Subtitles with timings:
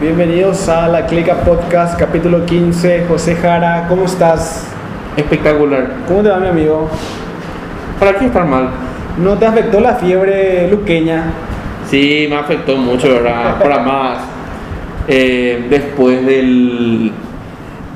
[0.00, 3.04] Bienvenidos a la Clica Podcast, capítulo 15.
[3.08, 4.66] José Jara, ¿cómo estás?
[5.16, 5.86] Espectacular.
[6.08, 6.88] ¿Cómo te va, mi amigo?
[8.00, 8.70] ¿Para qué estar mal?
[9.18, 11.24] ¿No te afectó la fiebre luqueña?
[11.88, 13.60] Sí, me afectó mucho, ¿verdad?
[13.62, 14.18] Para más.
[15.08, 17.12] eh, después del,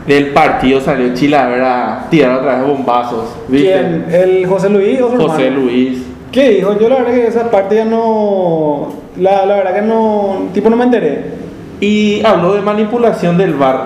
[0.07, 2.07] del partido salió Chila, ¿verdad?
[2.11, 3.35] Tirar otra vez bombazos.
[3.49, 3.73] ¿viste?
[3.73, 4.07] ¿Quién?
[4.11, 5.65] ¿El José Luis o su José hermano?
[5.65, 6.03] Luis.
[6.31, 6.79] ¿Qué dijo?
[6.79, 8.93] Yo la verdad que esa parte ya no...
[9.19, 10.49] La, la verdad que no...
[10.53, 11.46] Tipo no me enteré.
[11.81, 13.85] Y habló de manipulación del VAR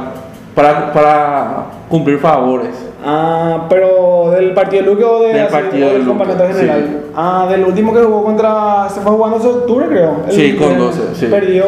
[0.55, 1.57] para, para
[1.89, 2.71] cumplir favores.
[3.05, 6.85] Ah, pero del partido de Luque o de Del así, partido del campeonato general.
[6.87, 7.11] sí.
[7.17, 8.89] Ah, del último que jugó contra.
[8.91, 10.17] Se fue jugando en octubre, creo.
[10.29, 11.27] El- Sí, con el- 12, sí.
[11.27, 11.65] Perdió.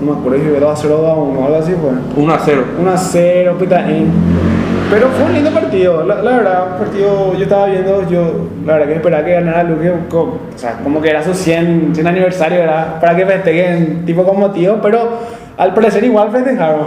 [0.00, 2.22] No me acuerdo si fue 2 a 0 2 a 1, algo así fue.
[2.22, 2.64] 1 a 0.
[2.78, 4.12] 1 a 0, pitaín.
[4.94, 8.74] Pero fue un lindo partido, la, la verdad, un partido yo estaba viendo, yo la
[8.74, 12.06] verdad que esperaba que ganara Luque, co- o sea, como que era su 100, 100
[12.06, 13.00] aniversario, ¿verdad?
[13.00, 15.18] Para que festejen, tipo con motivo, pero
[15.56, 16.86] al parecer igual festejaron.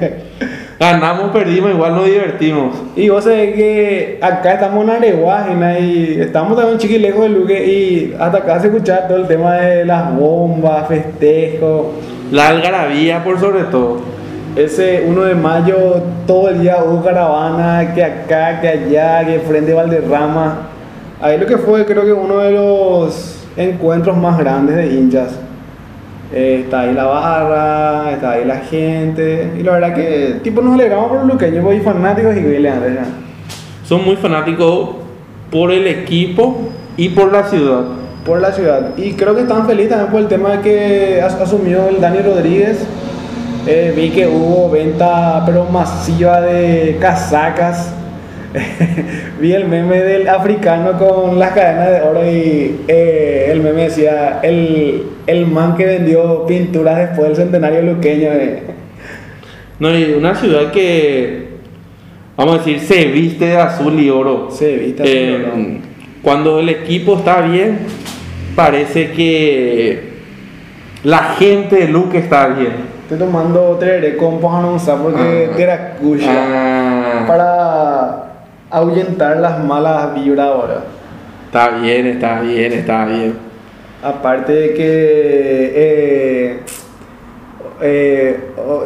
[0.80, 2.76] Ganamos, perdimos, igual nos divertimos.
[2.96, 7.28] Y vos sabés que acá estamos en Areguágena y estamos también un chiqui lejos de
[7.30, 11.86] Luque y hasta acá se escucha todo el tema de las bombas, festejos.
[12.30, 14.15] La algarabía por sobre todo.
[14.56, 15.76] Ese 1 de mayo
[16.26, 20.68] todo el día hubo caravana, que acá, que allá, que frente a Valderrama.
[21.20, 25.38] Ahí lo que fue creo que uno de los encuentros más grandes de hinchas.
[26.32, 29.52] Eh, está ahí la barra, está ahí la gente.
[29.58, 32.74] Y la verdad que tipo nos alegramos por los luqueños y fanáticos y ya.
[33.84, 34.96] Son muy fanáticos
[35.50, 37.82] por el equipo y por la ciudad.
[38.24, 38.88] por la ciudad.
[38.96, 42.84] Y creo que están felices también por el tema que as- asumió el Dani Rodríguez.
[43.66, 47.92] Eh, vi que hubo venta, pero masiva de casacas.
[49.40, 54.38] vi el meme del africano con las cadenas de oro y eh, el meme decía,
[54.42, 58.28] el, el man que vendió pinturas después del centenario luqueño.
[58.32, 58.62] eh".
[59.80, 61.48] No, y una ciudad que,
[62.36, 64.48] vamos a decir, se viste de azul y oro.
[64.50, 65.38] Sí, viste.
[65.38, 65.96] ¿no?
[66.22, 67.78] cuando el equipo está bien,
[68.54, 70.00] parece que
[71.04, 72.95] la gente de Luque está bien.
[73.06, 75.56] Estoy tomando tereré con Pojanonza porque Ah.
[75.56, 76.26] teracuya.
[76.28, 78.24] Ah, para
[78.68, 80.80] ahuyentar las malas vibras ahora.
[81.46, 83.36] Está bien, está bien, está bien.
[84.02, 86.60] Aparte de que, eh,
[87.80, 88.82] eh, oh,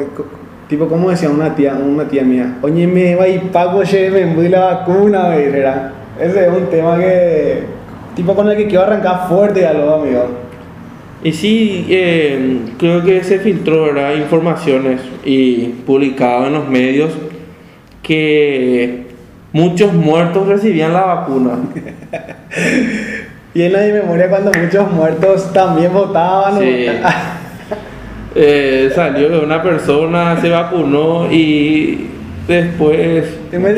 [0.68, 4.26] tipo, como decía una tía, una tía mía, oye, me va y pago, che, me
[4.34, 5.92] voy la vacuna, güey", ¿verdad?
[6.20, 7.62] Ese es un tema que,
[8.14, 10.26] tipo, con el que quiero arrancar fuerte a los amigos.
[11.22, 14.14] Y sí, eh, creo que se filtró ¿verdad?
[14.14, 17.12] informaciones y publicado en los medios
[18.02, 19.04] que
[19.52, 21.58] muchos muertos recibían la vacuna.
[23.52, 26.60] Y en la de memoria cuando muchos muertos también votaban.
[26.60, 26.86] Sí.
[28.32, 32.06] Eh, salió que una persona se vacunó y
[32.46, 33.72] después me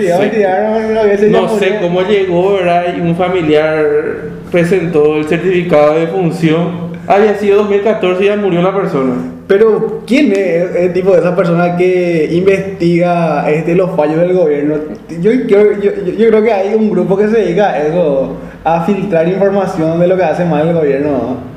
[1.31, 2.94] no sé cómo llegó ¿verdad?
[2.94, 3.86] y un familiar
[4.50, 9.15] presentó el certificado de función había sido 2014 y ya murió la persona
[9.47, 14.77] Pero, ¿quién es el tipo de esa persona que investiga este, los fallos del gobierno?
[15.21, 18.84] Yo, yo, yo- yo creo que hay un grupo que se dedica a eso, a
[18.84, 21.09] filtrar información de lo que hace mal el gobierno.
[21.11, 21.53] ¿no?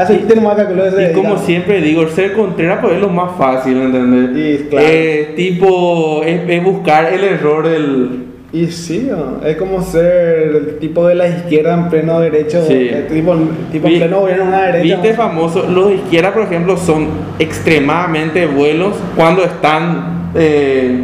[0.00, 3.32] Así tenemos acá que lo y como siempre digo ser Contreras pues es lo más
[3.36, 4.58] fácil ¿entendés?
[4.60, 4.86] Sí, claro.
[4.88, 9.46] Eh, tipo es, es buscar el error del Y sí, ¿no?
[9.46, 12.74] es como ser el tipo de la izquierda en pleno derecho, Sí.
[12.90, 13.36] eh, tipo,
[13.70, 14.82] tipo en pleno gobierno de una derecha.
[14.96, 17.06] Viste famoso, los de izquierda, por ejemplo, son
[17.38, 20.98] extremadamente buenos cuando están, eh,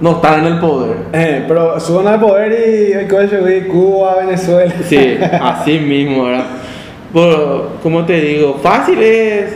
[0.00, 0.96] no están en el poder.
[1.12, 4.72] Eh, pero suban al poder y güey, Cuba, Venezuela.
[4.88, 6.46] Sí, así mismo, ¿verdad?
[7.14, 9.54] Pero, como te digo, fácil es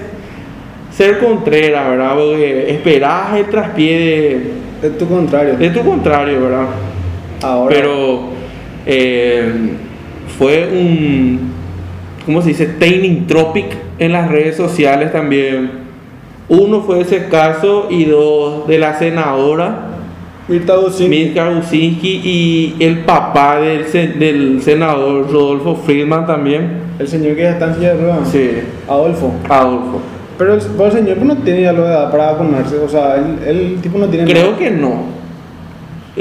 [0.93, 2.15] ser Contreras, ¿verdad?
[2.15, 4.41] Porque esperás el traspié
[4.81, 5.57] Es tu contrario.
[5.57, 6.67] de, de tu contrario, ¿verdad?
[7.45, 7.75] Ahora.
[7.75, 8.21] Pero
[8.87, 9.53] eh,
[10.39, 11.53] fue un,
[12.27, 12.67] ¿cómo se dice?
[12.67, 13.67] Training tropic
[13.99, 15.71] en las redes sociales también.
[16.49, 19.89] Uno fue ese caso y dos de la senadora
[20.47, 26.85] Mirta Usinski y el papá del, sen- del senador Rodolfo Friedman también.
[26.99, 28.29] El señor que ya está en silla de ruedas.
[28.31, 28.51] Sí,
[28.87, 29.33] Adolfo.
[29.49, 30.01] Adolfo.
[30.37, 32.77] Pero el, pero el señor pues, no tiene ya la edad para vacunarse.
[32.77, 34.31] O sea, el, el tipo no tiene.
[34.31, 35.24] Creo que no.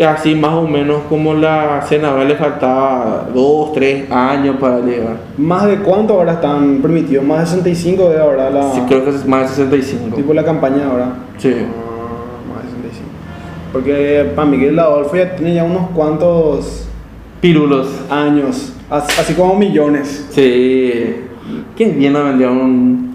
[0.02, 5.18] Así más o menos como la senadora le faltaba dos, tres años para llegar.
[5.38, 7.24] ¿Más de cuánto ahora están permitidos?
[7.24, 8.72] Más de 65 de ahora la.
[8.74, 10.16] Sí, creo que es más de 65.
[10.16, 11.14] Tipo la campaña ahora.
[11.38, 11.54] Sí.
[11.54, 13.08] Ah, más de 65.
[13.72, 16.88] Porque para Miguel Adolfo ya tiene ya unos cuantos
[17.40, 17.88] Pirulos.
[18.10, 18.74] años.
[18.90, 20.26] as- Así como millones.
[20.32, 21.18] Sí.
[21.76, 23.13] Qué bien nos un,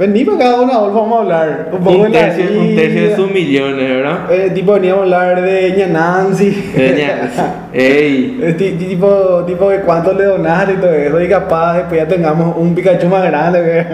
[0.00, 1.68] Vení para cada una, vamos a hablar.
[1.74, 4.32] Un poco Un de la tercio, un tercio de sus millones, ¿verdad?
[4.32, 6.72] Eh, tipo, veníamos a hablar de Ña Nancy.
[6.74, 7.30] Doña-
[7.74, 12.00] Ey, Eh, ti- tipo, tipo de cuánto le donaste y todo eso, y capaz después
[12.00, 13.84] ya tengamos un Pikachu más grande.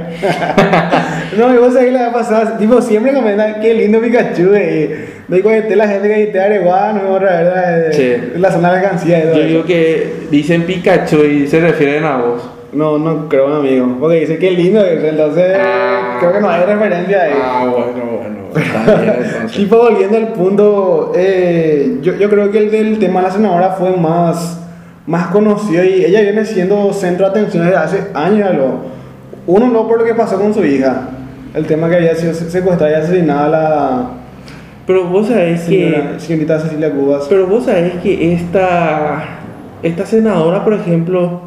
[1.37, 4.55] no, y vos sabés la vez pasada, tipo, siempre comentan qué lindo Pikachu.
[4.55, 5.09] Eh.
[5.27, 7.11] De esté la gente que te Areguá, no me
[7.43, 8.15] verdad, Sí.
[8.37, 8.81] la zona de
[9.19, 12.49] y todo yo digo que dicen Pikachu y se refieren a vos.
[12.77, 16.17] No, no creo, amigo, porque dice qué lindo es, entonces Ah.
[16.21, 17.33] creo que no hay referencia ahí.
[17.43, 19.49] Ah, bueno, bueno.
[19.55, 23.71] Tipo, volviendo al punto, eh, yo, yo creo que el del tema de la senadora
[23.71, 24.61] fue más,
[25.07, 28.55] más conocido y ella viene siendo centro de atención desde hace años.
[28.55, 28.97] lo-
[29.47, 31.09] Uno no por lo que pasó con su hija,
[31.55, 34.11] el tema que había sido secuestrada y asesinada la
[34.87, 36.21] Pero vos sabés señora, que.
[36.21, 37.27] señorita Cecilia Cubas.
[37.29, 39.25] Pero vos sabés que esta.
[39.83, 41.43] Esta senadora, por ejemplo.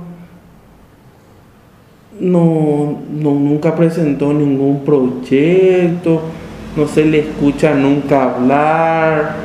[2.20, 6.22] No, no nunca presentó ningún proyecto.
[6.76, 9.36] No se le escucha nunca hablar.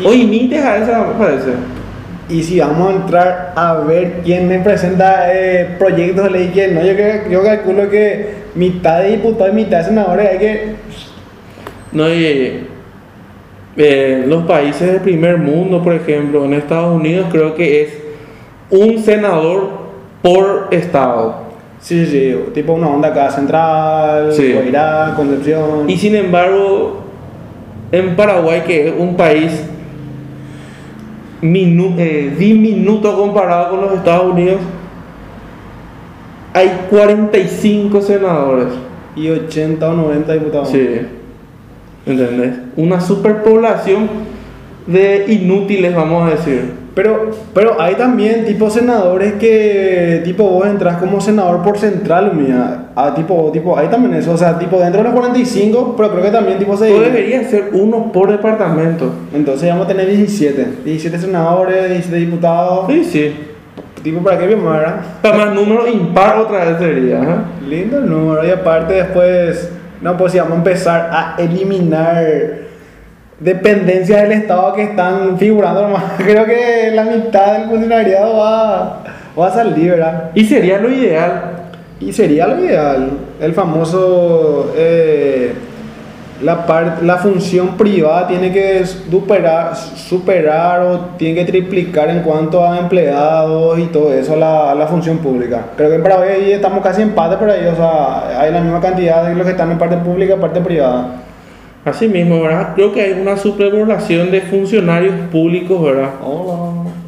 [0.00, 1.50] Y- Hoy ni deja esa, me parece.
[2.28, 6.74] Y si vamos a entrar a ver quién me presenta eh, proyectos de ley quién
[6.74, 6.92] no, yo,
[7.30, 10.74] yo calculo que mitad de diputados y mitad de senadores hay que
[11.92, 12.66] No, y,
[13.76, 17.90] eh, los países del primer mundo, por ejemplo, en Estados Unidos creo que es
[18.70, 19.70] un senador
[20.20, 21.45] por estado.
[21.86, 24.52] Sí, sí, tipo una onda acá central, Sí.
[24.54, 25.88] Guairá, Concepción.
[25.88, 27.02] Y sin embargo,
[27.92, 29.52] en Paraguay, que es un país
[31.40, 34.58] minu- eh, diminuto comparado con los Estados Unidos,
[36.52, 38.68] hay 45 senadores.
[39.14, 40.68] y 80 o 90 diputados.
[40.68, 40.86] Sí.
[42.04, 42.52] ¿Entendés?
[42.76, 44.08] Una superpoblación
[44.86, 46.72] de inútiles, vamos a decir.
[46.96, 52.86] Pero, pero hay también tipo senadores que tipo vos entras como senador por central, mía.
[52.96, 56.22] Ah, tipo, tipo, hay también eso, o sea, tipo dentro de los 45, pero creo
[56.22, 59.12] que también tipo se No debería ser uno por departamento.
[59.34, 60.68] Entonces vamos a tener 17.
[60.86, 62.86] 17 senadores, 17 diputados.
[62.88, 63.34] Sí, sí.
[64.02, 65.02] Tipo, ¿para qué bien ¿verdad?
[65.20, 67.18] Para más número impar otra vez sería.
[67.18, 67.68] ¿eh?
[67.68, 68.42] Lindo el número.
[68.46, 69.70] Y aparte después,
[70.00, 72.65] no, pues si vamos a empezar a eliminar
[73.40, 76.04] dependencias del Estado que están figurando nomás.
[76.18, 79.02] Creo que la mitad del funcionariado va,
[79.38, 80.30] va a salir, ¿verdad?
[80.34, 81.52] Y sería lo ideal.
[82.00, 83.10] Y sería lo ideal.
[83.40, 84.72] El famoso...
[84.76, 85.52] eh,
[86.42, 92.62] la, par- la función privada tiene que superar, superar o tiene que triplicar en cuanto
[92.62, 95.62] a empleados y todo eso la, la función pública.
[95.78, 98.82] Creo que en Paraguay estamos casi en empate por ahí, o sea, hay la misma
[98.82, 101.06] cantidad de los que están en parte pública y parte privada.
[101.86, 102.72] Así mismo, ¿verdad?
[102.74, 106.14] Creo que hay una superpoblación de funcionarios públicos, ¿verdad?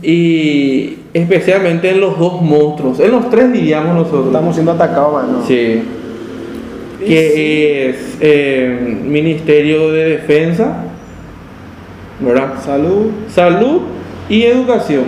[0.01, 4.27] Y especialmente en los dos monstruos, en los tres diríamos nosotros.
[4.27, 5.43] Estamos siendo atacados, mano.
[5.49, 5.83] Sí.
[7.01, 7.99] Que sí.
[7.99, 10.85] es eh, Ministerio de Defensa,
[12.21, 12.53] ¿verdad?
[12.65, 13.11] Salud.
[13.29, 13.81] Salud
[14.29, 15.07] y educación.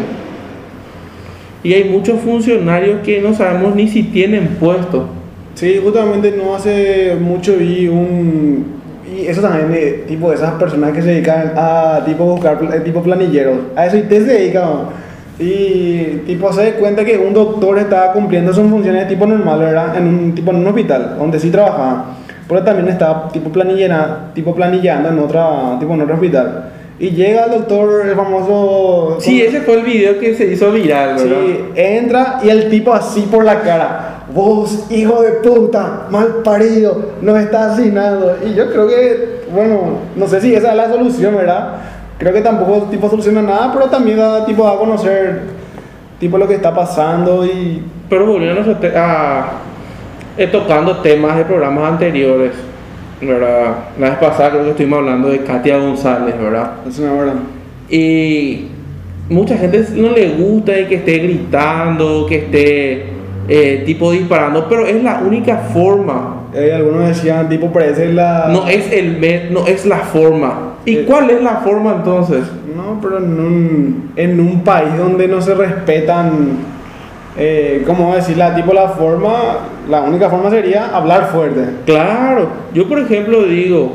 [1.62, 5.06] Y hay muchos funcionarios que no sabemos ni si tienen puesto.
[5.54, 8.79] Sí, justamente no hace mucho vi un...
[9.12, 13.02] Y eso también de tipo esas personas que se dedican a tipo buscar eh, tipo
[13.02, 13.58] planilleros.
[13.76, 14.62] A eso y te se dedican.
[14.62, 15.10] ¿no?
[15.38, 19.58] Y tipo se da cuenta que un doctor estaba cumpliendo sus funciones de tipo normal,
[19.58, 19.96] ¿verdad?
[19.96, 22.16] En un tipo en un hospital donde sí trabajaba.
[22.46, 26.70] Pero también estaba tipo planillera, tipo planillando en otra tipo en otro hospital.
[26.98, 31.14] Y llega el doctor, el famoso Sí, ese fue el video que se hizo viral,
[31.16, 31.36] ¿verdad?
[31.46, 34.19] Sí, entra y el tipo así por la cara.
[34.34, 38.36] Vos, hijo de puta, mal parido, nos está asesinando.
[38.46, 41.74] Y yo creo que, bueno, no sé si esa es la solución, ¿verdad?
[42.18, 45.40] Creo que tampoco tipo soluciona nada, pero también da tipo a conocer
[46.18, 49.50] tipo lo que está pasando y Pero volviendo a, a-
[50.36, 52.52] eh, tocando temas de programas anteriores,
[53.20, 53.74] ¿verdad?
[53.98, 56.72] La vez pasada creo que estuvimos hablando de Katia González, ¿verdad?
[56.86, 57.34] es una verdad.
[57.88, 58.66] Y
[59.28, 63.09] mucha gente no le gusta que esté gritando, que esté
[63.50, 66.36] eh, tipo disparando, pero es la única forma.
[66.54, 70.74] Eh, algunos decían tipo parece la No es el no es la forma.
[70.84, 71.04] ¿Y Eh.
[71.06, 72.44] cuál es la forma entonces?
[72.74, 76.58] No, pero en un, en un país donde no se respetan,
[77.36, 78.36] eh, ¿cómo decir?
[78.36, 79.32] La, tipo la forma,
[79.88, 81.60] la única forma sería hablar fuerte.
[81.86, 83.92] Claro, yo por ejemplo digo,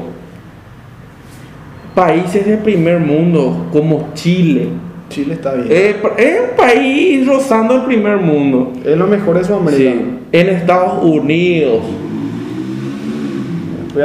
[1.95, 4.67] países del primer mundo como Chile,
[5.15, 5.67] Chile está bien.
[5.69, 8.73] eh, es un país rozando el primer mundo.
[8.83, 9.91] es lo mejor de Sudamérica.
[9.91, 10.05] Sí.
[10.33, 11.79] En Estados Unidos,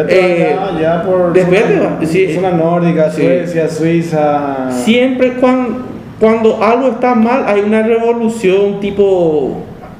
[0.08, 2.32] Eh, allá por después zona, te va- sí.
[2.34, 3.22] zona nórdica, Sí.
[3.22, 4.70] Suecia, Suiza.
[4.70, 5.78] siempre cuando,
[6.20, 9.56] cuando algo está mal hay una revolución tipo,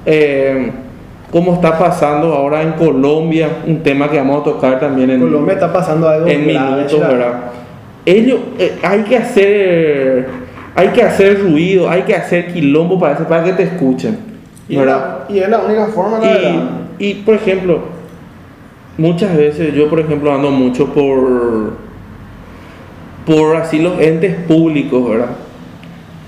[0.07, 0.71] eh,
[1.33, 5.55] como está pasando ahora en Colombia, un tema que vamos a tocar también en Colombia
[5.55, 7.00] está pasando algo en grave, minutos.
[7.00, 7.33] ¿verdad?
[8.07, 10.26] Ellos, eh, hay que hacer,
[10.75, 14.19] hay que hacer ruido, hay que hacer quilombo para, eso, para que te escuchen,
[14.69, 15.25] Y, ¿verdad?
[15.29, 16.62] la- y es la única forma, la verdad.
[16.99, 17.81] Y, y, por ejemplo,
[18.99, 21.73] muchas veces yo, por ejemplo, ando mucho por,
[23.27, 25.31] por así los entes públicos, ¿verdad?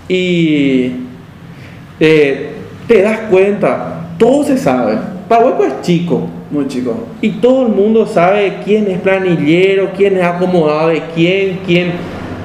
[0.09, 0.93] Y
[2.01, 2.51] eh,
[2.89, 4.99] te das cuenta, todo se sabe.
[5.29, 7.07] Paraguay es chico Muy chico.
[7.23, 11.93] y todo el mundo sabe quién es planillero, quién es acomodado de quién, quién,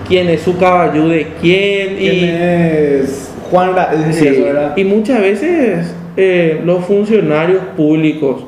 [0.07, 1.95] quién es su caballú de quién.
[1.97, 3.71] ¿Quién y, es Juan
[4.09, 4.73] es Sí, eso, ¿verdad?
[4.75, 8.43] y muchas veces eh, los funcionarios públicos,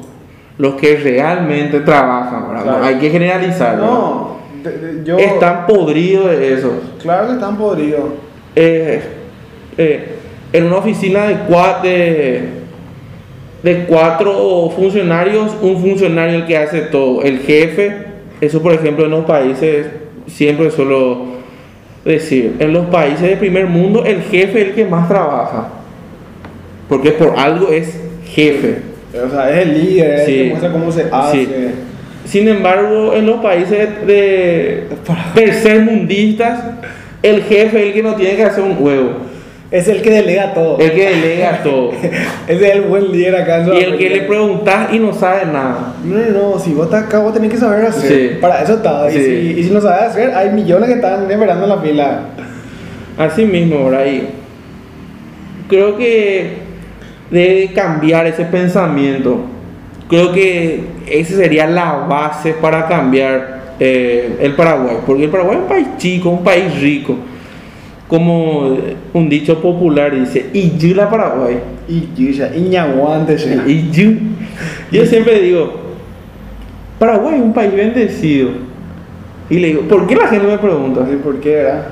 [0.58, 2.64] los que realmente trabajan, ¿verdad?
[2.64, 2.84] Claro.
[2.84, 3.78] Hay que generalizar.
[3.78, 5.18] No, de- de- yo...
[5.18, 6.74] están podridos de eso.
[7.02, 8.02] Claro que están podridos.
[8.56, 9.02] Eh,
[9.78, 10.08] eh,
[10.52, 12.42] en una oficina de cuatro, de,
[13.64, 17.96] de cuatro funcionarios, un funcionario el que hace todo, el jefe,
[18.42, 19.86] eso por ejemplo en los países,
[20.28, 20.72] siempre
[22.14, 25.70] decir, en los países de primer mundo el jefe es el que más trabaja,
[26.88, 28.78] porque por algo es jefe.
[29.14, 30.38] O sea, es el líder, es el Sí.
[30.44, 31.46] que muestra cómo se hace.
[31.46, 31.50] Sí.
[32.26, 34.84] Sin embargo, en los países de
[35.34, 36.60] tercermundistas,
[37.24, 39.12] el jefe es el que no tiene que hacer un huevo,
[39.72, 40.80] Es el que delega todo.
[40.80, 41.92] el que delega todo.
[41.94, 42.20] Ese
[42.70, 45.94] es el buen líder acá en Y el que le preguntas y no sabe nada.
[46.04, 48.10] No, no, no, si vos estás acá, vos tenés que saber hacer.
[48.32, 48.38] Sí.
[48.42, 49.08] Para eso está.
[49.10, 49.24] Y, Sí.
[49.24, 52.20] si, y si no sabes hacer, hay millones que están esperando en la fila.
[53.18, 54.30] Así mismo, por ahí.
[55.68, 56.54] Creo que
[57.30, 59.42] debe cambiar ese pensamiento.
[60.10, 64.98] Creo que esa sería la base para cambiar eh, el Paraguay.
[65.06, 67.16] Porque el Paraguay es un país chico, un país rico.
[68.10, 68.76] Como
[69.14, 71.60] un dicho popular dice, y la Paraguay.
[71.88, 72.28] Y y.
[73.68, 73.92] Y
[74.92, 75.72] yo, siempre digo,
[76.98, 78.50] Paraguay es un país bendecido.
[79.48, 81.04] Y le digo, ¿por qué la gente me pregunta?
[81.04, 81.88] Así, ¿Por qué, verdad?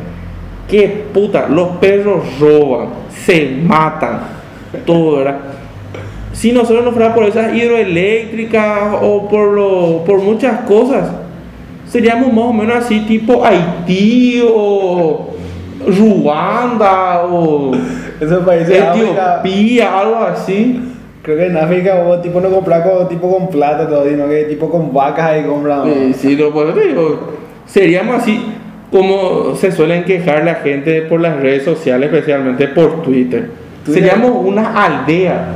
[0.67, 1.47] ¿Qué puta?
[1.47, 4.21] Los perros roban, se matan,
[4.87, 5.37] todo, ¿verdad?
[6.33, 11.11] Si nosotros no fuera por esas hidroeléctricas o por, lo, por muchas cosas,
[11.87, 15.36] seríamos más o menos así tipo Haití o
[15.85, 17.71] Ruanda o
[18.19, 20.81] Esos países de África, Etiopía, algo así.
[21.21, 24.45] creo que en África vos tipo no compras con, tipo con plata todo, sino que
[24.45, 25.83] tipo con vacas ahí compran.
[25.85, 27.19] Sí, sí, lo puedo te digo.
[27.67, 28.43] Seríamos así
[28.91, 33.51] como se suelen quejar la gente por las redes sociales, especialmente por Twitter.
[33.85, 34.03] Twitter.
[34.03, 35.49] Seríamos una aldea.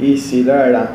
[0.00, 0.90] Y sí, la verdad.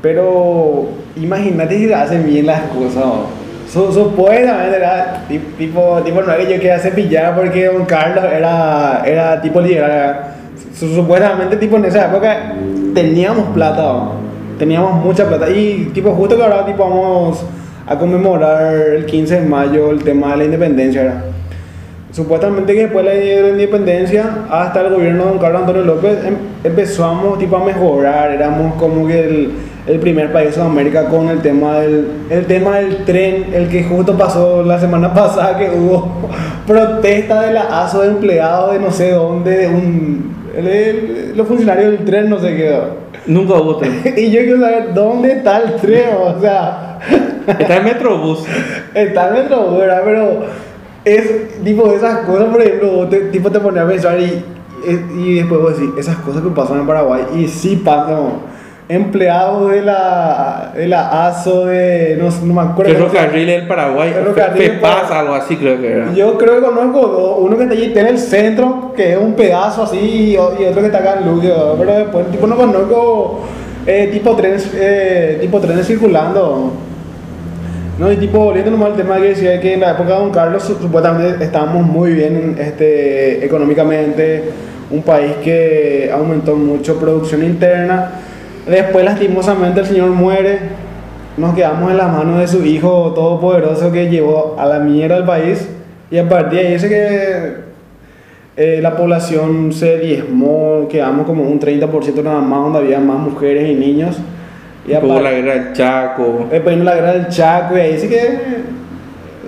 [0.00, 3.04] Pero imagínate si hacen bien las cosas.
[3.04, 3.41] ¿no?
[3.72, 8.24] Su- Supuestamente era ti- tipo, tipo no es que yo quería cepillar porque Don Carlos
[8.30, 10.20] era, era tipo liberal.
[10.74, 12.52] Su- Supuestamente tipo en esa época
[12.94, 14.12] teníamos plata, ¿no?
[14.58, 15.48] teníamos mucha plata.
[15.50, 17.42] Y tipo justo que ahora tipo vamos
[17.86, 21.02] a conmemorar el 15 de mayo el tema de la independencia.
[21.02, 21.22] ¿verdad?
[22.12, 26.36] Supuestamente que después de la independencia, hasta el gobierno de don Carlos Antonio López, em-
[26.62, 29.50] empezamos tipo, a mejorar, éramos como que el,
[29.86, 33.82] el primer país de Sudamérica con el tema, del, el tema del tren, el que
[33.84, 36.08] justo pasó la semana pasada que hubo
[36.66, 41.92] protesta de la ASO de empleados de no sé dónde, de un, el- los funcionarios
[41.92, 42.80] del tren no sé qué.
[43.26, 44.00] Nunca hubo tren.
[44.16, 46.98] Y yo quiero saber dónde está el tren, o sea...
[47.46, 48.44] Está el Metrobús.
[48.94, 50.02] Está en Metrobús, ¿verdad?
[50.04, 50.44] Pero
[51.04, 54.44] es tipo esas cosas, por ejemplo, te, tipo te pones a pensar y,
[55.18, 58.51] y después vos decís, esas cosas que pasan en Paraguay, y sí pasan.
[58.94, 62.18] Empleados de la, de la ASO, de.
[62.20, 62.92] No, me acuerdo.
[62.92, 64.10] Ferrocarril del Paraguay.
[64.12, 65.18] Ferrocarril Paraguay.
[65.18, 66.12] algo así creo que era.
[66.12, 69.18] Yo creo que conozco dos, uno que está allí está en el centro, que es
[69.18, 71.74] un pedazo así, y otro que está acá en ¿verdad?
[71.78, 73.40] pero después tipo no conozco
[73.86, 76.72] eh, tipo trenes, eh, tipo trenes circulando.
[77.98, 80.30] No, y tipo, volviendo nomás al tema que decía que en la época de Don
[80.30, 84.44] Carlos su- supuestamente estábamos muy bien este, económicamente,
[84.90, 88.10] un país que aumentó mucho producción interna.
[88.66, 90.58] Después, lastimosamente, el señor muere,
[91.36, 95.24] nos quedamos en las manos de su hijo todopoderoso que llevó a la mierda al
[95.26, 95.68] país
[96.10, 97.62] y a partir de ahí dice que
[98.56, 103.68] eh, la población se diezmó, quedamos como un 30% nada más donde había más mujeres
[103.68, 104.18] y niños.
[104.86, 106.46] Y par- la guerra del Chaco.
[106.50, 108.38] Después vino la guerra del Chaco y ahí sí que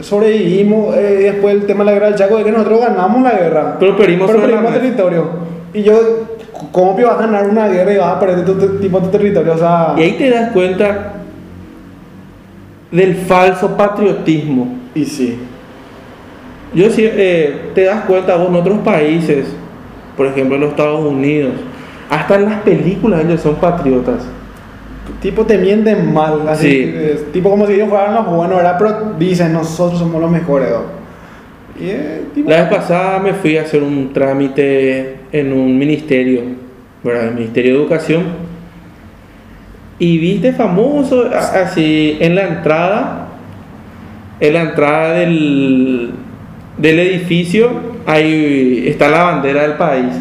[0.01, 0.97] sobrevivimos.
[0.97, 1.01] eh,
[1.33, 3.77] después el tema de la guerra del Chaco es que nosotros ganamos la guerra.
[3.79, 5.25] Pero perdimos Pero perdimos territorio.
[5.73, 5.95] Y yo,
[6.75, 9.07] ¿cómo que vas a ganar una guerra y vas a perder tu, tu- tipo tu
[9.09, 9.55] territorio?
[9.55, 11.13] O sea, Y ahí te das cuenta
[12.91, 14.77] del falso patriotismo.
[14.95, 15.39] y sí.
[16.75, 19.47] Yo sí, eh, te das cuenta vos en otros países,
[20.17, 21.53] por ejemplo en los Estados Unidos,
[22.11, 24.27] hasta en las películas ellos son patriotas.
[25.21, 27.25] tipo te mienten mal, así, Sí.
[27.33, 28.77] tipo como si ellos fueran los buenos, ¿verdad?
[28.79, 31.83] Pero dicen, nosotros somos los mejores, ¿no?
[31.83, 36.43] Y eh, tipo, La vez pasada me fui a hacer un trámite en un ministerio,
[37.05, 37.29] ¿verdad?
[37.29, 38.25] El Ministerio de Educación.
[39.99, 43.29] Y viste famoso, así, en la entrada,
[44.41, 46.11] en la entrada del,
[46.79, 47.71] del edificio,
[48.07, 50.13] ahí está la bandera del país.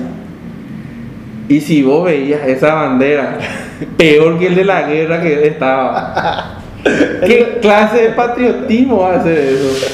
[1.49, 3.39] Y si vos veías esa bandera,
[3.97, 6.59] peor que el de la guerra que estaba.
[7.25, 9.87] ¿Qué clase de patriotismo hace eso?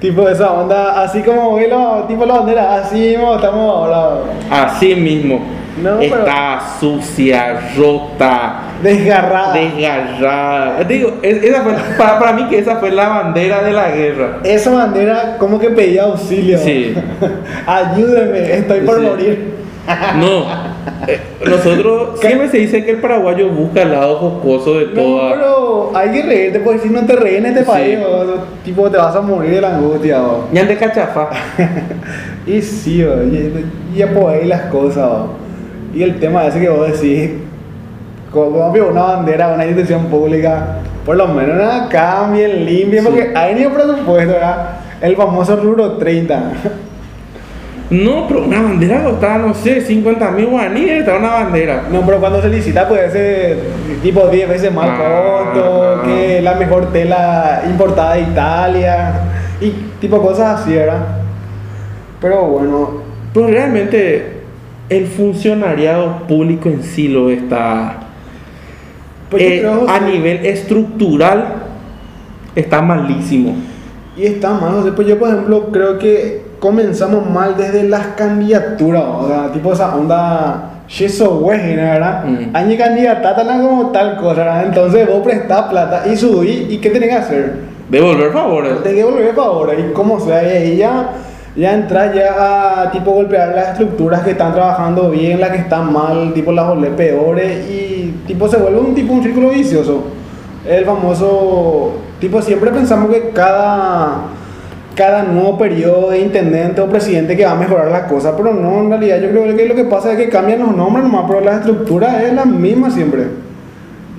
[0.00, 1.70] tipo esa onda, así como ve
[2.06, 5.57] tipo la bandera, así mismo estamos ahora, Así mismo.
[5.82, 9.54] No, pero- está sucia, rota, desgarrada.
[9.54, 10.84] desgarrada.
[10.84, 14.38] Digo, es- esa fue- para, para mí que esa fue la bandera de la guerra.
[14.44, 16.58] Esa bandera como que pedía auxilio.
[16.58, 16.94] Sí.
[17.66, 19.06] Ayúdeme, estoy por Sí.
[19.06, 19.58] morir.
[20.20, 20.44] No,
[21.06, 25.32] eh, nosotros siempre se dice que el paraguayo busca el lado jocoso de No, toda.
[25.32, 27.66] pero hay que reírte, porque si no te reís en este Sí.
[27.70, 30.20] país, o- tipo te vas a morir de la angustia.
[30.22, 30.48] o.
[30.52, 31.30] Ya de cachafa.
[32.46, 35.06] Y sí, o, y, y apoyáis las cosas.
[35.06, 35.30] o.
[35.94, 37.30] Y el tema ese que vos decís,
[38.32, 43.08] como, una bandera, una institución pública, por lo menos una cambien, limpien, Sí.
[43.08, 44.70] porque hay ni un presupuesto, ¿verdad?
[45.00, 46.42] El famoso rubro 30.
[47.90, 51.84] No, pero una bandera costaba, no sé, 50 mil guaníes, está una bandera.
[51.90, 53.58] No, pero cuando se licita puede ser
[54.02, 59.12] tipo 10 veces más Ah, costo, que la mejor tela importada de Italia
[59.62, 59.70] y
[60.02, 61.00] tipo cosas así, ¿verdad?
[62.20, 62.90] Pero bueno,
[63.32, 64.37] Pero realmente
[64.88, 68.00] el funcionariado público en sí lo está.
[69.30, 71.54] pues eh, creo, a nivel estructural
[72.54, 73.54] está malísimo.
[74.16, 79.04] y está mal, sea, pues yo por ejemplo creo que comenzamos mal desde las candidaturas,
[79.06, 82.24] o sea, tipo esa onda Yeso Wejina, ¿verdad?
[82.24, 82.56] Mm.
[82.56, 84.64] Añe candidata tan como tal cosa, ¿verdad?
[84.64, 87.54] Entonces vos prestás plata y subí, ¿y qué tenés que hacer?
[87.90, 88.82] Devolver favores.
[88.82, 90.82] Te que volver para ahora y como sea, y ahí
[91.58, 95.92] ya, entras ya a tipo golpear las estructuras que están trabajando bien, las que están
[95.92, 100.04] mal, tipo las volver peores y tipo se vuelve un tipo un círculo vicioso.
[100.68, 104.22] El famoso, tipo siempre pensamos que cada,
[104.94, 108.82] cada nuevo periodo de intendente o presidente que va a mejorar las cosas, pero no,
[108.82, 111.40] en realidad yo creo que lo que pasa es que cambian los nombres nomás, pero
[111.40, 113.24] la estructura es la misma siempre.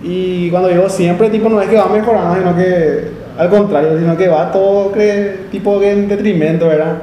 [0.04, 4.18] Y cuando digo siempre, tipo, no es que va mejorando, sino que al contrario, sino
[4.18, 6.98] que va todo que, tipo en detrimento, ¿verdad?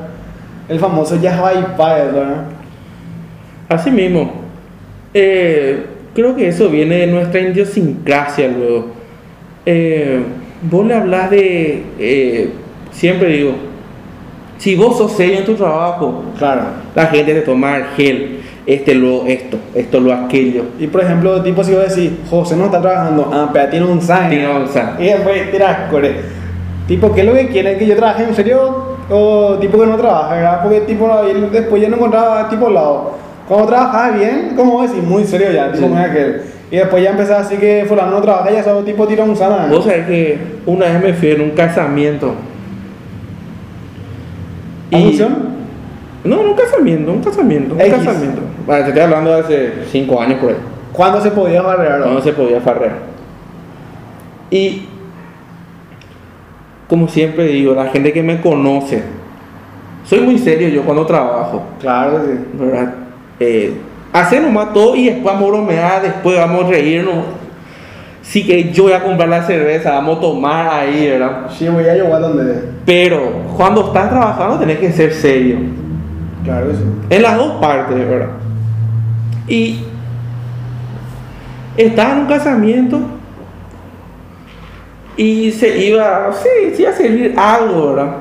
[0.69, 2.45] El famoso ya va y ¿verdad?
[3.69, 4.33] Así mismo.
[5.15, 8.87] Eh, creo que eso viene de nuestra idiosincrasia luego.
[9.65, 10.21] Eh,
[10.63, 11.83] vos le hablas de.
[11.99, 12.51] eh,
[12.91, 13.53] siempre digo,
[14.59, 16.63] si vos sos serio en tu trabajo, Claro.
[16.95, 20.65] la gente te toma el gel, este lo esto, esto lo aquello.
[20.81, 24.01] Y por ejemplo, tipo, si vos decís, José no está trabajando, ah, pero tiene un
[24.01, 24.31] sign.
[24.31, 24.91] Tiene un sign.
[24.99, 26.17] Y después tiras core.
[26.89, 27.79] Tipo, ¿qué es lo que quieren?
[27.79, 28.96] ¿Que yo trabaje en serio?
[29.09, 30.63] O tipo que no trabaja, ¿verdad?
[30.63, 31.09] Porque tipo,
[31.53, 33.13] después ya no encontraba tipo lado.
[33.49, 35.95] Cuando trabajaba bien, como decís, muy serio ya, tipo Sí.
[35.95, 36.43] aquel.
[36.71, 39.69] Y después ya empezaba así que fulano no trabaja, ya solo tipo tira un sana.
[39.71, 42.35] Vos sabés que una vez me fui en un casamiento.
[44.93, 45.57] ¿Asunción?
[46.25, 47.95] No, no un casamiento, un casamiento, un X.
[47.95, 48.41] casamiento.
[48.67, 50.57] Vale, te estoy hablando de hace 5 años por ahí.
[50.93, 52.03] ¿Cuándo se podía barrer?
[52.03, 52.97] cuando se podía farrear.
[54.51, 54.83] Y
[56.89, 59.03] como siempre digo, la gente que me conoce,
[60.05, 62.39] soy muy serio yo cuando trabajo, Claro, sí.
[62.55, 62.95] ¿verdad?
[63.41, 63.75] Eh,
[64.13, 67.25] hacer nomás todo y después vamos a bromear, después vamos a reírnos.
[68.23, 71.49] Sí que yo voy a comprar la cerveza, vamos a tomar ahí, ¿verdad?
[71.57, 72.61] Sí, voy a llegar donde.
[72.85, 75.59] Pero cuando estás trabajando tenés que ser serio.
[76.43, 76.83] Claro, sí.
[77.11, 78.31] En las dos partes, ¿verdad?
[79.47, 79.81] Y
[81.77, 83.01] estaba en un casamiento
[85.17, 88.17] y se iba, sí, iba a servir algo, ¿verdad?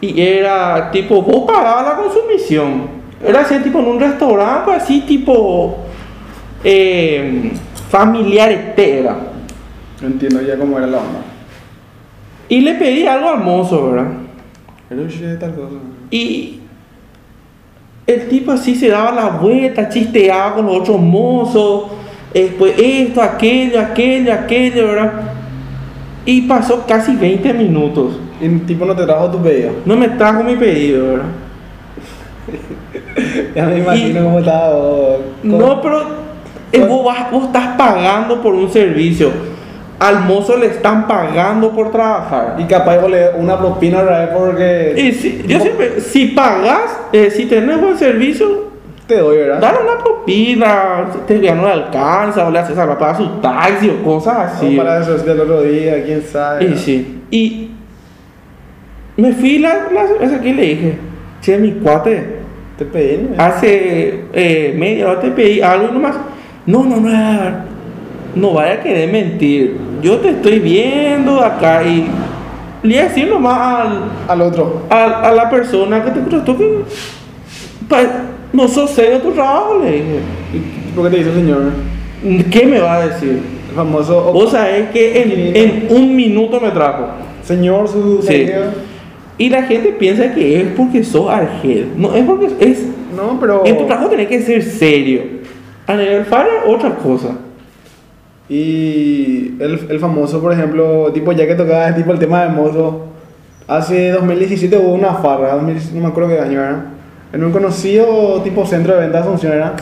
[0.00, 3.00] Y era tipo, vos pagabas la consumición.
[3.22, 5.76] Era así, tipo en un restaurante, así tipo
[6.64, 7.52] eh,
[7.90, 9.16] familiar etera.
[10.00, 11.20] No entiendo ya cómo era la onda.
[12.48, 14.12] Y le pedí algo al mozo, ¿verdad?
[14.88, 15.74] Pero sí, tal cosa.
[16.10, 16.60] Y
[18.06, 21.90] el tipo así se daba la vuelta, chisteaba con los otros mozos,
[22.32, 25.39] después esto, aquello, aquello, aquello, ¿verdad?
[26.30, 28.18] Y pasó casi 20 minutos.
[28.40, 29.72] Y el tipo no te trajo tu pedido.
[29.84, 31.24] No me trajo mi pedido, ¿verdad?
[33.54, 34.74] Ya me imagino Y- cómo estaba.
[34.76, 35.18] vos.
[35.42, 36.02] No, pero
[36.72, 39.30] eh, vos, vas- vos estás pagando por un servicio.
[39.98, 42.56] Al mozo le están pagando por trabajar.
[42.58, 44.02] Y capaz vos le una propina
[44.34, 44.94] porque.
[44.96, 48.69] Y si, yo siempre, si pagas, eh, si tenés buen servicio,
[49.10, 49.60] te doy, ¿verdad?
[49.60, 53.90] Dale una propina, te ya no le alcanza, o le haces algo para su taxi
[53.90, 54.78] o cosas así.
[54.78, 56.64] O para eso es del otro día, quién sabe.
[56.66, 57.18] Y sí.
[57.28, 57.70] Y
[59.16, 60.98] me fui la, la vez aquí y le dije,
[61.40, 62.38] che, mi cuate,
[62.78, 63.42] Te pedí, ¿no?
[63.42, 66.14] hace eh, media hora te pedí algo y nomás.
[66.66, 67.10] No, no, no,
[68.36, 69.76] no vaya a querer mentir.
[70.02, 72.06] Yo te estoy viendo acá y
[72.84, 74.82] le iba a decir nomás al, Al otro.
[74.88, 76.84] a, a la persona que te prestó que
[78.52, 80.20] no sos serio tu trabajo, le dije.
[80.54, 81.62] ¿Y ¿Por qué te dice el señor?
[82.50, 83.40] ¿Qué me va a decir?
[83.68, 84.32] El famoso.
[84.32, 87.06] Vos sabés que en, en un minuto me trajo.
[87.42, 88.48] Señor, su Sí.
[89.38, 91.88] Y la gente piensa que es porque sos argel.
[91.96, 92.86] No, es porque es.
[93.16, 93.64] No, pero.
[93.64, 95.22] En tu trabajo tenés que ser serio.
[95.86, 97.38] A nivel fara, otra cosa.
[98.50, 103.06] Y el, el famoso, por ejemplo, tipo ya que tocaba tipo el tema de mozo,
[103.68, 106.84] hace 2017 hubo una farra, 2017, no me acuerdo qué año era,
[107.32, 109.72] en un conocido tipo centro de ventas de Asunción era,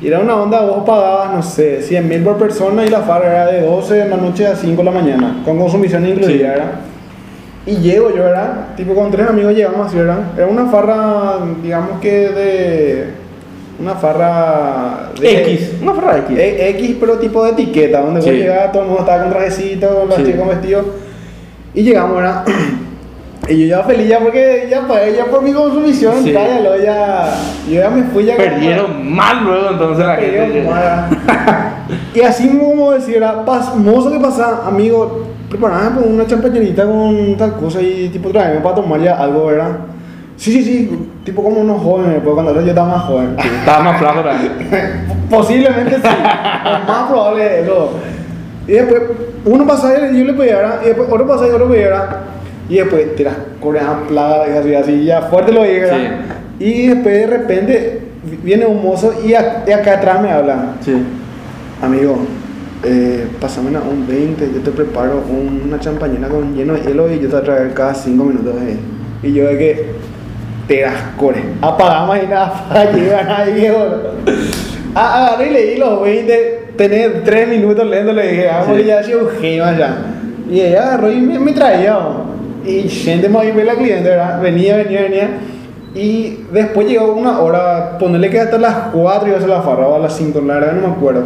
[0.00, 3.30] y era una onda, vos pagabas, no sé, 100 mil por persona y la farra
[3.30, 6.38] era de 12 de la noche a 5 de la mañana, con consumición incluida, Sí.
[6.42, 6.70] ¿verdad?
[7.64, 8.74] Y llego yo, ¿verdad?
[8.76, 10.18] Tipo con tres amigos llegamos así, ¿verdad?
[10.36, 13.06] Era una farra, digamos que de...
[13.80, 15.10] Una farra...
[15.20, 16.36] de- X, una farra X.
[16.38, 18.34] e- X, pero tipo de etiqueta, donde vos Sí.
[18.34, 20.24] llegabas, todo el mundo estaba con trajecito, los Sí.
[20.24, 20.86] chicos vestidos.
[21.74, 22.44] Y llegamos, ¿verdad?
[23.48, 26.32] y yo ya feliz ya porque ya pagué ya por mi consumición, Sí.
[26.32, 27.34] cállalo, ya.
[27.68, 28.36] Yo ya me fui ya.
[28.36, 30.68] como- Perdieron mal luego entonces la gente.
[32.14, 37.54] y así como decir, era pasmoso que pasa, amigo, preparame por una champañerita con tal
[37.56, 39.70] cosa y tipo tráeme para tomar ya algo, ¿verdad?
[40.36, 43.36] Sí, sí, sí, tipo como unos jóvenes, porque cuando yo estaba más joven.
[43.38, 44.52] Estaba más flaco también.
[45.30, 46.02] Posiblemente sí.
[46.88, 47.90] más probable eso.
[48.66, 49.02] Y después,
[49.44, 50.78] uno pasaba y yo le pedía, ¿verdad?
[50.82, 52.16] Y después otro pasaba y otro pedía, ¿verdad?
[52.68, 55.88] Y después tiras coreanas plagas y así, así, ya fuerte lo llega.
[56.58, 56.64] Sí.
[56.64, 58.00] Y después de repente
[58.42, 60.74] viene un mozo y, a- y acá atrás me habla.
[60.80, 60.94] Sí.
[61.82, 62.16] Amigo,
[62.84, 67.16] eh, pásame una- un 20, yo te preparo una champañera con lleno de hielo y
[67.20, 68.76] yo te voy a traer cada 5 minutos de
[69.28, 69.86] Y yo de que
[70.68, 71.42] te das core.
[71.60, 73.78] Apagamos y nada, para llegar ahí, viejo.
[74.94, 78.82] Ah, Agarré y leí los 20, tenés 3 minutos leyendo, le dije, vamos Sí.
[78.82, 79.96] y ya hacía un genio allá.
[80.50, 81.98] Y ella agarró y me, me traía.
[82.64, 84.40] Y gente más bien la cliente, ¿verdad?
[84.40, 85.30] Venía, venía, venía.
[85.94, 89.86] Y después llegó una hora, ponerle que hasta las 4 iba a ser la farra,
[89.88, 91.24] o a las 5, la verdad no me acuerdo.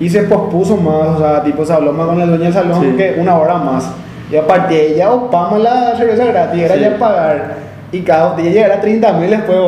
[0.00, 2.80] Y se pospuso más, o sea, tipo se habló más con el dueño del salón
[2.82, 2.96] Sí.
[2.96, 3.90] que una hora más.
[4.30, 6.80] Y aparte de ella, opamos la cerveza gratis, era Sí.
[6.80, 7.54] ya pagar.
[7.90, 9.58] Y cada botella llegara a 30 mil después.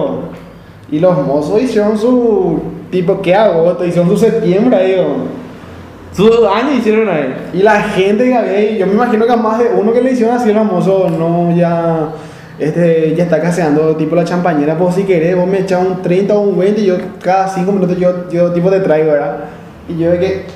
[0.90, 3.85] Y los mozos hicieron su, tipo, ¿qué agosto?
[3.85, 4.96] Hicieron su septiembre ahí.
[6.12, 7.51] Sus años hicieron ahí.
[7.55, 10.12] Y la gente que había yo me imagino que a más de uno que le
[10.12, 12.09] hicieron así el famoso, no, ya,
[12.59, 16.35] este, ya está caseando tipo la champañera, pues si querés, vos me echas un 30
[16.35, 19.44] o un 20 y yo cada 5 minutos yo, yo tipo te traigo, ¿verdad?
[19.88, 20.46] Y yo de que,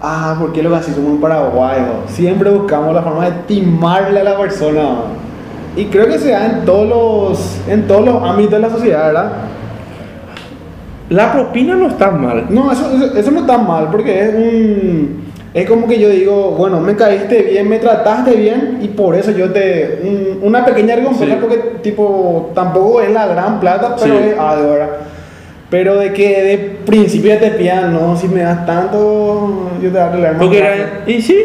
[0.00, 2.04] ah, ¿por qué lo que así somos un paraguayo?
[2.08, 5.02] Siempre buscamos la forma de timarle a la persona.
[5.76, 9.06] Y creo que se da en todos los, en todos los ámbitos de la sociedad,
[9.08, 9.32] ¿verdad?
[11.08, 12.46] La propina no está mal.
[12.50, 15.26] No, eso, eso, eso no está mal, porque es un...
[15.54, 19.30] Es como que yo digo, bueno, me caíste bien, me trataste bien y por eso
[19.30, 20.00] yo te...
[20.02, 21.38] un- una pequeña recompensa Sí.
[21.40, 24.24] porque tipo tampoco es la gran plata, pero Sí.
[24.32, 24.88] es algo, ¿verdad?
[25.70, 29.88] Pero de que de principio ya te pidan, no, si me das tanto, yo te
[29.88, 30.84] voy a arreglar más Porque rápido".
[30.84, 31.04] era.
[31.06, 31.36] Y sí.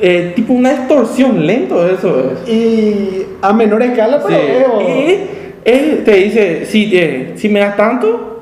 [0.00, 2.48] eh, tipo una extorsión lento, eso es.
[2.52, 5.20] Y a menor escala, pero Sí.
[5.64, 8.37] él te dice: si, eh, si me das tanto,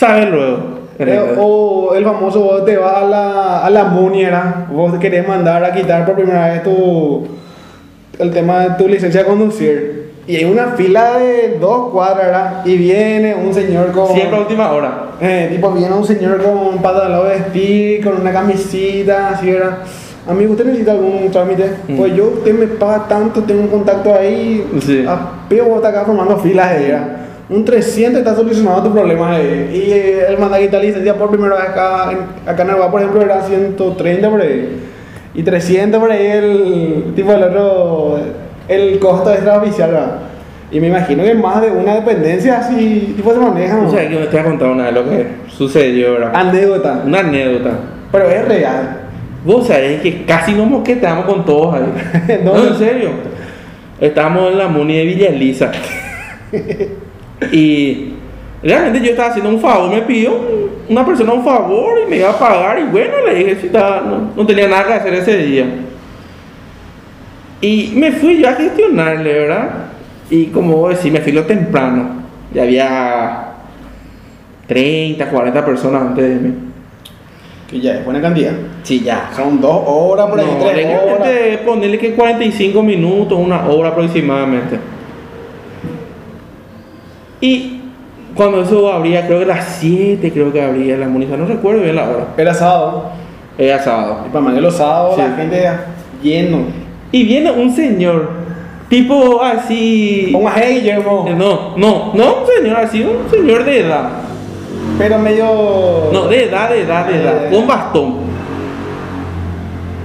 [0.00, 0.80] sabes luego.
[0.98, 5.64] Eh, o el famoso vos te vas a la, a la muniera, vos querés mandar
[5.64, 7.26] a quitar por primera vez tu,
[8.18, 10.10] el tema de tu licencia de conducir.
[10.26, 12.66] Y hay una fila de dos cuadras, ¿verdad?
[12.66, 14.08] Y viene un señor con...
[14.08, 15.04] Siempre a última hora.
[15.20, 19.78] Eh, tipo, viene un señor con pantalón de vestir, con una camisita, así, ¿verdad?
[20.28, 21.70] Amigo, ¿usted necesita algún trámite?
[21.88, 21.96] Mm.
[21.96, 24.66] Pues yo, usted me paga tanto, tengo un contacto ahí.
[24.80, 25.04] Sí.
[25.08, 27.16] A pie vos estás acá formando filas ella.
[27.50, 29.70] Un 300 está solucionado tu problema ahí.
[29.72, 33.00] Y eh, el mandar quitar licencia por primera vez acá en, acá en Aruba, por
[33.00, 34.80] ejemplo, era 130 por ahí.
[35.34, 38.20] Y 300 por ahí el tipo del otro,
[38.68, 40.18] el costo extraoficial, ¿verdad?
[40.70, 43.88] Y me imagino que más de una dependencia así, tipo se maneja, ¿no?
[43.88, 46.30] O sea, que me te voy a contar una de lo que sucedió, ¿verdad?
[46.32, 47.02] Anécdota.
[47.04, 47.70] Una anécdota.
[48.12, 49.00] Pero es real.
[49.44, 52.40] Vos sabés que casi nos mosqueteamos con todos ahí.
[52.44, 52.54] No.
[52.54, 53.10] no, en serio.
[54.00, 55.72] Estábamos en la Muni de Villa Elisa.
[57.52, 58.12] y
[58.62, 59.90] realmente yo estaba haciendo un favor.
[59.90, 62.78] Me pidió un- una persona un favor y me iba a pagar.
[62.80, 65.64] Y bueno, le dije, si estaba- no, no tenía nada que hacer ese día.
[67.60, 69.70] Y me fui yo a gestionarle, ¿verdad?
[70.30, 72.20] Y como vos decís, me fui lo temprano.
[72.54, 73.44] Ya había
[74.66, 76.54] 30, 40 personas antes de mí.
[77.68, 78.52] Que ya es buena cantidad.
[78.82, 79.30] Sí, ya.
[79.36, 81.28] Son dos horas por ahí, No, tres horas.
[81.64, 84.76] ponerle que 45 minutos, una hora aproximadamente.
[87.40, 87.80] Y
[88.34, 91.82] cuando eso abría, creo que a las 7, creo que abría la munición, no recuerdo
[91.82, 92.26] bien la hora.
[92.36, 93.04] Era sábado.
[93.58, 94.24] Era sábado.
[94.26, 95.22] Y para mañana los sábados Sí.
[95.22, 95.68] la gente
[96.22, 96.58] lleno.
[97.12, 98.30] Y viene un señor,
[98.88, 100.32] tipo así.
[100.54, 101.26] Hey, Guillermo.
[101.36, 104.08] No, no, no un señor así, un señor de edad.
[104.96, 106.10] Pero medio.
[106.12, 107.50] No, de edad, de edad, de edad, Eh.
[107.54, 108.14] con bastón.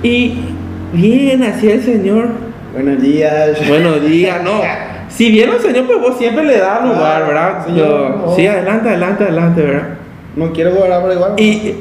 [0.03, 0.33] Y
[0.93, 2.29] viene así el señor.
[2.73, 3.67] Buenos días.
[3.67, 4.61] Buenos días, no.
[5.15, 7.65] Si viene un señor, pues vos siempre le das lugar, Ah, ¿verdad?
[7.65, 7.87] señor,
[8.25, 9.87] Yo- sí, adelante, adelante, adelante, ¿verdad?
[10.35, 11.33] No quiero cobrar por igual.
[11.37, 11.75] Y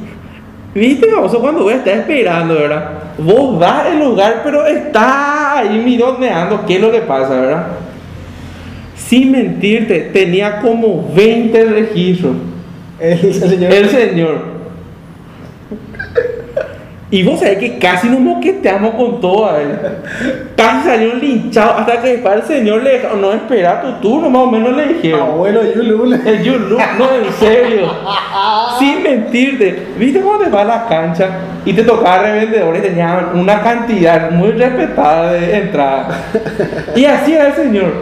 [0.75, 2.91] viste, famoso, cuando voy a estar esperando, ¿verdad?
[3.19, 7.67] Vos vas al lugar, pero está ahí mironeando qué es lo que pasa, ¿verdad?
[8.97, 12.35] Sin mentirte, tenía como 20 registros.
[13.01, 13.73] El, el señor.
[13.73, 14.54] El señor.
[17.15, 19.79] Y vos sabés que casi nos moqueteamos con todo a él.
[20.57, 24.43] Casi salió linchado hasta que después el señor le dijo, no espera tu turno, más
[24.43, 25.21] o menos le dijeron.
[25.21, 26.13] Abuelo Yulul.
[26.13, 27.87] El look, no, en serio.
[28.81, 29.91] Sin mentirte.
[29.97, 31.29] ¿Viste cómo te va a la cancha
[31.65, 32.83] y te tocaba revendedores?
[32.83, 36.21] Tenían una cantidad muy respetada de entrada.
[36.97, 37.93] Y así era el señor.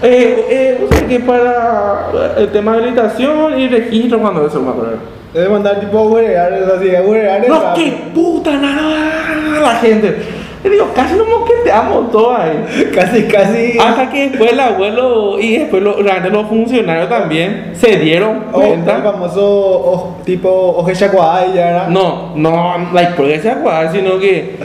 [0.00, 2.06] Eh, eh, vos sabés que para
[2.38, 5.19] el tema de habilitación y registro, cuando eso me acuerdo.
[5.32, 7.48] Debe mandar tipo huerear, así, huerear.
[7.48, 10.16] No, qué puta nada la gente.
[10.62, 12.90] Y digo, casi nos moqueteamos todos ahí.
[12.94, 13.78] Casi, casi.
[13.78, 18.68] Hasta que después el abuelo y después los, los funcionarios también se dieron O el
[18.68, 19.00] cuenta.
[19.02, 21.86] famoso o- tipo Oje Chacuay, ya era.
[21.88, 24.56] No, no, la experiencia cual, sino que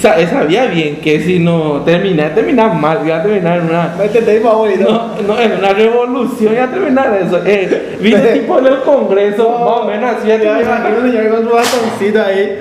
[0.00, 3.94] sabía bien que si no terminaba, terminaba mal, iba a terminar en una.
[3.96, 4.42] No entendéis.
[4.42, 7.40] No, no, en una revolución iba a terminar eso.
[7.44, 10.62] Eh, viste tipo en el Congreso, más o menos así iba a terminar.
[10.62, 12.58] imagino un señor con su bastoncito ahí,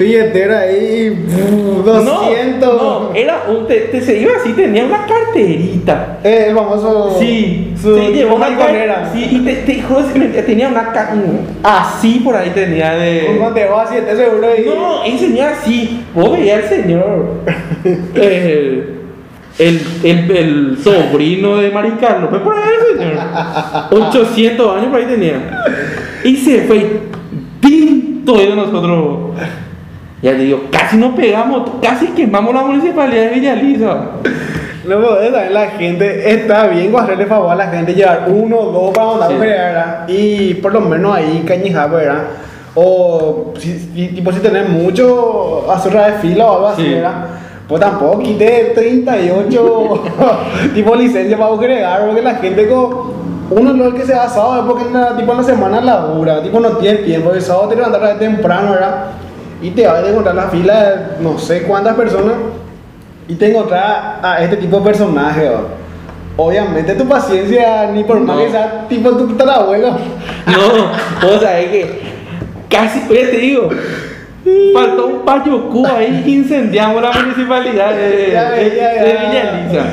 [0.00, 1.84] su billetera ahí, ¡buf!
[1.84, 2.60] 200.
[2.82, 6.18] No, no, era un, te, te- se iba así, tenía una carterita.
[6.24, 7.16] Eh, el famoso.
[7.18, 9.10] Sí, su se llevó una cartera.
[9.12, 10.02] Sí, y te, te juro,
[10.46, 13.26] tenía una un- así por ahí tenía de.
[13.38, 13.86] ¿Cómo te va?
[13.86, 14.64] 7 seguro y.
[14.66, 16.00] No, el señor así.
[16.14, 17.26] Vos veías al señor.
[18.14, 18.96] Eh,
[19.58, 22.28] el, el, el sobrino de Maricarlo.
[22.28, 23.18] Fue por ahí el señor.
[23.90, 25.62] 800 años por ahí tenía.
[26.24, 27.00] Y se fue
[27.60, 29.18] tinto de nosotros.
[30.22, 33.96] Ya te digo, casi nos pegamos, casi quemamos la municipalidad de Villaliza.
[34.86, 38.70] No podés saber, la gente está bien hacerle favor a la gente llevar uno o
[38.72, 39.36] dos para mandar Sí.
[39.38, 40.04] ¿verdad?
[40.08, 42.22] Y por lo menos ahí cañijar, ¿verdad?
[42.74, 46.94] O si, si- tipo si tenés mucho azúcar de fila o algo así, Sí.
[46.94, 47.12] ¿verdad?
[47.68, 50.02] Pues tampoco quité 38
[50.74, 54.66] tipo licencia para agregar, porque la gente con uno el que se va sábado, es
[54.66, 57.76] porque en la, tipo en la semana labura, tipo no tiene tiempo, el sábado te
[57.76, 59.04] levantas temprano, ¿verdad?
[59.62, 62.34] Y te vas a encontrar la fila de no sé cuántas personas
[63.28, 65.50] y te encontrar a este tipo de personaje.
[66.36, 68.44] Obviamente tu paciencia, ni por más No.
[68.44, 69.90] que sea tipo tu tatarabuelo.
[70.46, 72.00] No, vos sabés que
[72.68, 73.68] casi, ya te digo,
[74.72, 79.02] faltó un payocú ahí incendiamos la municipalidad de, Ya, de- ya, ya.
[79.04, 79.84] de Villaliza.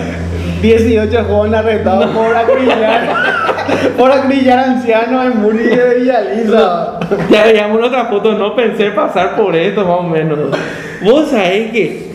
[0.62, 3.08] 18 jóvenes arrestados por acribillar,
[3.98, 7.00] por acribillar ancianos en Muri de Villaliza.
[7.30, 10.40] Ya veíamos otra foto, no pensé pasar por esto más o menos.
[11.02, 12.08] Vos sabés que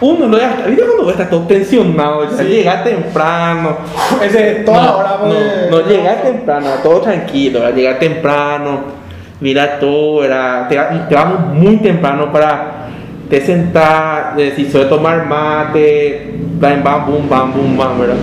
[0.00, 2.24] uno no ya ¿viste cuando vos estás todo tensionado?
[2.30, 2.44] Ya Sí.
[2.44, 3.76] llegas temprano.
[4.22, 5.34] Ese es toda no, hora, pues.
[5.70, 7.74] no, no, llegas temprano, todo tranquilo, ¿verdad?
[7.76, 8.80] llegas temprano,
[9.40, 10.68] mira todo, ¿verdad?
[10.68, 10.76] Te,
[11.08, 12.88] te vamos muy temprano para
[13.32, 18.16] te sentar, eh, si suele tomar mate, bam, bam, bum, bam, bum, bam, ¿verdad?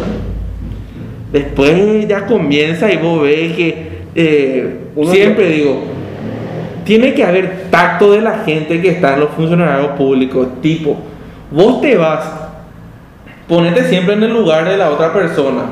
[1.32, 5.82] Después ya comienza y vos ves que eh, siempre digo,
[6.84, 10.96] tiene que haber tacto de la gente que está en los funcionarios públicos, tipo,
[11.50, 12.32] vos te vas,
[13.48, 15.72] ponete siempre en el lugar de la otra persona.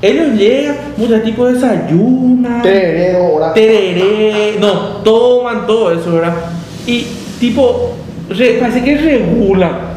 [0.00, 3.16] Ellos llegan, muchos tipos desayunan, Tereré,
[3.52, 6.34] tereré, no, toman todo eso, ¿verdad?
[6.86, 7.04] Y
[7.40, 7.96] tipo,
[8.32, 9.92] re- parece que regulan.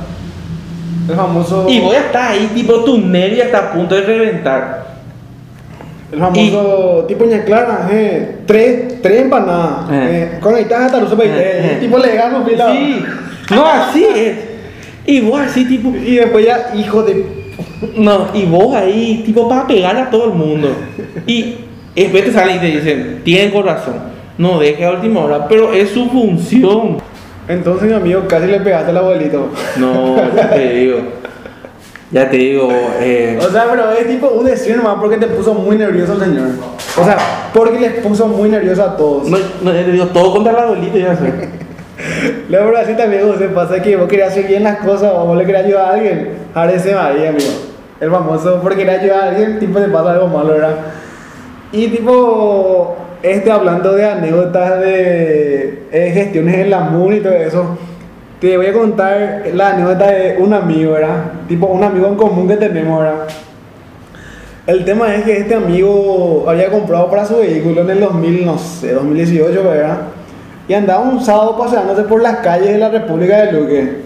[1.10, 1.68] El famoso.
[1.70, 4.86] Y voy a estar ahí, tipo, tu nervio está a punto de reventar.
[6.12, 9.92] El famoso tipo ña clara, eh, tres, tres empanadas.
[9.92, 10.30] Eh.
[10.36, 11.78] Eh, con ahí hasta luz para Eh, eh.
[11.80, 12.72] tipo legal, no fila.
[12.72, 13.04] Sí,
[13.52, 14.36] no, así es.
[15.06, 17.26] Y vos así, tipo, Y después ya, hijo de.
[17.98, 20.70] no, y vos ahí, tipo, para pegar a todo el mundo.
[21.28, 21.56] Y
[21.96, 23.96] después te salen y te dicen, tienen corazón,
[24.38, 26.98] no deje a última hora, pero es su función.
[27.48, 29.50] Entonces, mi amigo, casi le pegaste al abuelito.
[29.78, 30.98] No, ya te digo.
[32.12, 32.70] Ya te digo,
[33.02, 36.20] eh, O sea, pero es tipo un decir nomás porque te puso muy nervioso el
[36.20, 36.50] señor.
[36.98, 37.18] O sea,
[37.54, 39.28] porque les puso muy nervioso a todos.
[39.28, 41.50] no, no, te digo, todo contra la abuelita ya sé.
[42.50, 45.38] Luego, pero así también se pasa que vos querías hacer bien las cosas o vos
[45.38, 46.30] le querías ayudar a alguien.
[46.54, 47.50] Ahora ese ahí, amigo.
[48.00, 50.76] El famoso porque quería ayudar a alguien, tipo te pasa algo malo, ¿verdad?
[51.72, 57.78] Y tipo, este hablando de anécdotas de eh, gestiones en la MUN y todo eso,
[58.40, 61.32] te voy a contar la anécdota de un amigo, ¿verdad?
[61.48, 63.28] Tipo, un amigo en común que tenemos, ¿verdad?
[64.68, 68.58] El tema es que este amigo había comprado para su vehículo en el 2000, no
[68.58, 69.98] sé, 2018, ¿verdad?
[70.68, 74.06] Y andaba un sábado paseándose por las calles de la República de Luque.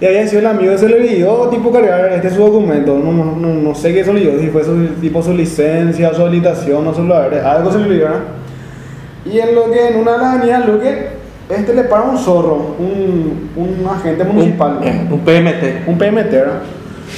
[0.00, 2.96] Y había sido el amigo se le olvidó, tipo, cargar este su documento.
[2.96, 6.84] No, no, no, sé qué se olvidó, si fue su, tipo su licencia, su habilitación,
[6.84, 7.00] no sé,
[7.40, 8.20] algo se le olvidó, ¿verdad?
[9.30, 11.08] Y en lo que en una de las avenidas Luque,
[11.48, 14.80] este le para un zorro, un, un agente municipal.
[14.82, 15.86] Un, un PMT.
[15.86, 16.60] un PMT, ¿verdad?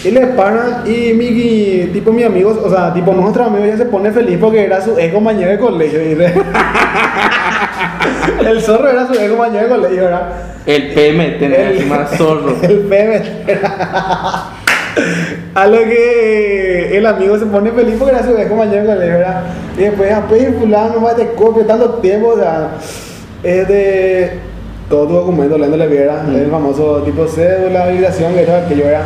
[0.05, 3.87] Y le paran y mi, tipo mi amigo, o sea, tipo nuestro amigo ya se
[3.87, 6.01] pone feliz porque era su ex compañero de colegio,
[8.47, 10.33] el zorro era su ex compañero de colegio, ¿verdad?
[10.65, 12.57] El PMT, el más zorro.
[12.63, 13.51] El PMT.
[15.55, 19.43] A lo que el amigo se pone feliz porque era su compañero de colegio, ¿verdad?
[19.77, 22.71] Y después, ah, pues, fulano, va te copio, tanto tiempo, o sea,
[23.43, 24.31] es de
[24.89, 29.03] todo tu documento, leyéndole viera, el famoso tipo cédula, habilitación, que era aquello era.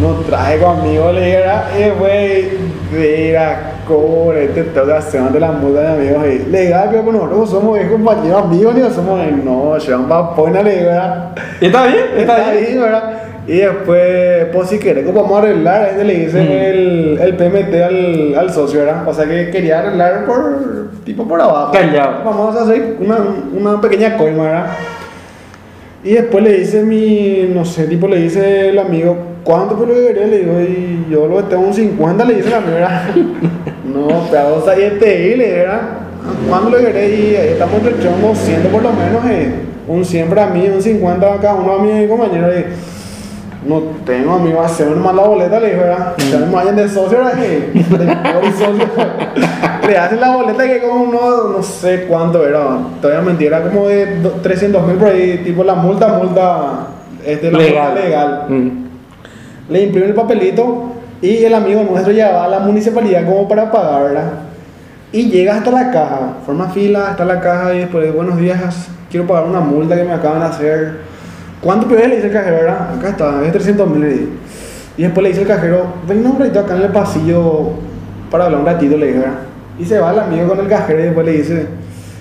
[0.00, 2.44] No trae conmigo, le dijera, y después,
[2.92, 6.46] mira, cobre, este toca hacer de la multa de amigos ahí.
[6.50, 10.78] Le diga que bueno, nosotros somos ex compañeros amigos, ni somos, no, llevan papona, le
[10.78, 12.04] diga, ¿Está bien?
[12.18, 13.25] está ahí, ¿verdad?
[13.48, 16.52] Y después, pues si querés, como vamos a arreglar, este le dice Mm.
[16.52, 19.06] el, el PMT al, al socio, ¿verdad?
[19.06, 21.72] O sea que quería arreglar por, tipo por abajo.
[21.72, 22.24] Callado.
[22.24, 23.18] Vamos a hacer una,
[23.52, 24.66] una pequeña coima, ¿verdad?
[26.02, 29.94] Y después le dice mi, no sé, tipo le dice el amigo, ¿cuánto por lo
[29.94, 30.26] que quería?
[30.26, 33.02] Le digo, y yo lo tengo un 50, le dice la amigo, ¿verdad?
[33.94, 35.80] no, pero o sea, y este ¿verdad?
[36.48, 37.18] ¿Cuánto lo querés?
[37.18, 39.52] Y ahí estamos entre 200 por lo menos, eh.
[39.86, 42.48] un 100 para mí, un 50 a cada uno a mi compañero.
[42.56, 42.64] Y,
[43.66, 45.82] no tengo, amigo, hacer nomás la boleta, le dije.
[46.30, 48.86] Ya me vayan de socio, de socio.
[49.86, 54.20] Le hacen la boleta que como uno, no sé cuánto era, todavía mentira, como de
[54.20, 56.86] do- 300 mil por ahí, tipo la multa, multa,
[57.24, 57.84] este, la Legal.
[57.88, 58.44] multa legal.
[58.48, 58.70] Mm.
[59.68, 64.02] Le imprime el papelito y el amigo nuestro lleva a la municipalidad como para pagar,
[64.04, 64.32] ¿verdad?
[65.12, 69.26] Y llega hasta la caja, forma fila hasta la caja y después, buenos días, quiero
[69.26, 71.05] pagar una multa que me acaban de hacer.
[71.66, 72.06] ¿Cuánto pedí?
[72.06, 72.94] Le dice el cajero, ¿verdad?
[72.96, 74.28] Acá está, es 300 mil.
[74.96, 77.70] Y después le dice el cajero, ven un ratito acá en el pasillo
[78.30, 79.32] para hablar un ratito, le ¿verdad?
[79.76, 81.66] Y se va el amigo con el cajero y después le dice,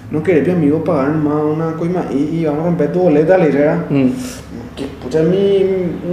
[0.10, 3.38] no querés, mi amigo, pagar más una coima y, y vamos a romper tu boleta,
[3.38, 3.78] le dice, ¿verdad?
[3.88, 4.08] Mm.
[4.76, 5.64] Que pucha, mi,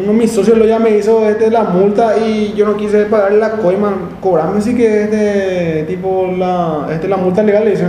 [0.03, 3.07] uno de mis socios lo ya me hizo este, la multa y yo no quise
[3.07, 7.87] pagar la coima, cobrarme sí que este tipo la, este, la multa legal, le dice,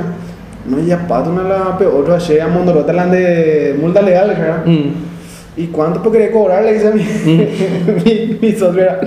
[0.70, 4.46] no, ya pato una la peor, ayer a Mondorota la de multa legal, le dice,
[4.48, 4.66] ¿verdad?
[4.66, 5.13] Mm.
[5.56, 6.64] ¿Y cuánto pues quería cobrar?
[6.64, 7.04] Le dice a mi,
[8.06, 9.00] mi, mi socio, era,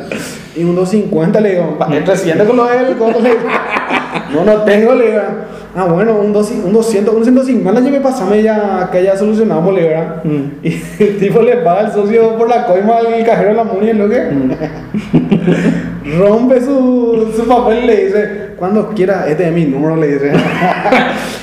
[0.57, 2.65] y un 250 le digo, "Pa- entre 300 con lo
[3.21, 3.41] le digo,
[4.35, 5.21] no, no tengo, le digo,
[5.75, 9.75] ah, bueno, un, 200, un 200, un 150 yo me pasame ya, que ya solucionamos,
[9.75, 10.25] le digo, ¿verdad?
[10.25, 10.43] Mm.
[10.63, 13.93] Y el tipo le paga al socio por la coima al cajero de la muni,
[13.93, 14.23] lo que
[16.19, 20.33] rompe su, su papel y le dice, cuando quiera, este es mi número, le dice.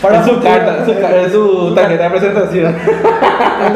[0.04, 0.86] Es su carta,
[1.32, 2.76] su, tarjeta de presentación.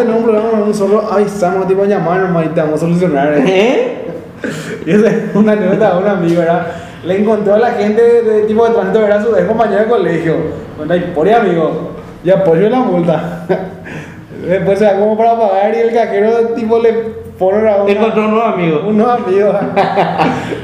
[0.05, 3.33] No un problema con un solo avisamos, tipo llamar nomás y te vamos a solucionar.
[3.33, 3.43] ¿eh?
[3.47, 3.97] ¿Eh?
[4.85, 6.67] Y esa es una anécdota de un amigo, ¿verdad?
[7.05, 10.35] Le encontró a la gente de tipo de tránsito, era su ex compañero de colegio.
[10.75, 11.91] Bueno, y por ahí, amigo,
[12.23, 13.45] y apoyo la multa.
[14.47, 18.25] Después se va como para pagar y el cajero tipo le pone a una- Encontró
[18.25, 18.83] un nuevo amigo.
[18.87, 19.55] unos amigos.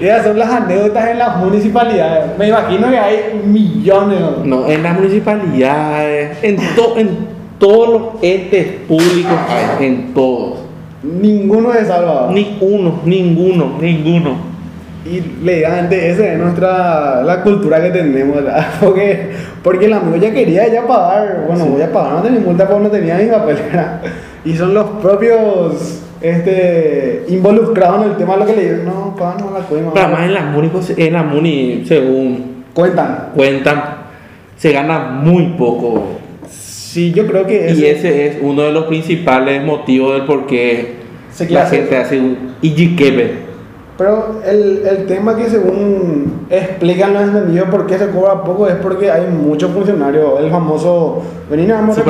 [0.02, 2.38] y esas son las anécdotas en las municipalidades.
[2.38, 4.20] Me imagino que hay millones.
[4.20, 4.44] ¿no?
[4.62, 7.10] No, en las municipalidades, en, to- en
[7.60, 10.60] todos los entes públicos, hay, en todos.
[11.04, 12.30] Ninguno se salva.
[12.32, 14.54] Ni uno, ninguno, ninguno.
[15.06, 18.66] Y legalmente esa es nuestra la cultura que tenemos, ¿verdad?
[18.80, 19.32] Porque,
[19.62, 22.84] porque el amigo ya quería ya pagar, bueno, voy a pagar, no tenía multa porque
[22.84, 24.00] no tenía ni papel, ¿verdad?
[24.45, 29.38] Y son los propios este, involucrados en el tema lo que le dicen, no, paga
[29.39, 29.93] no la coima.
[29.93, 33.30] Pero además en las muni, en las muni, según Cuentan.
[33.36, 33.84] cuentan,
[34.57, 36.03] se gana muy poco.
[36.49, 40.93] Sí, yo creo que Y ese- es uno de los principales motivos del por qué
[41.32, 43.53] Se la gente hace un Ijiquebe.
[43.98, 48.76] Pero el, el tema que según explican los entendidos por qué se cobra poco es
[48.76, 50.39] porque hay muchos funcionarios.
[50.39, 52.04] El famoso, venina vamos a.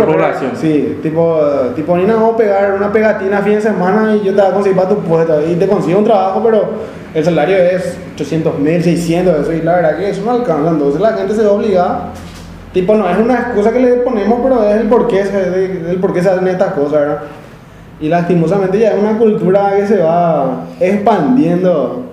[0.55, 1.39] Sí, tipo,
[1.75, 4.53] tipo, vamos a pegar una pegatina a fin de semana y yo te voy a
[4.53, 5.41] conseguir para tu puesto.
[5.45, 6.69] Y te consigo un trabajo, pero
[7.13, 9.51] el salario es 800 mil, 600, eso.
[9.51, 10.69] Y la verdad que eso no alcanza.
[10.69, 12.11] Entonces la gente se ve obligada.
[12.71, 15.97] Tipo, no es una excusa que le ponemos, pero es el por qué se, el
[15.99, 17.19] por qué se hacen estas cosas, ¿verdad?
[18.03, 22.03] Y lastimosamente ya es una cultura que se va expandiendo.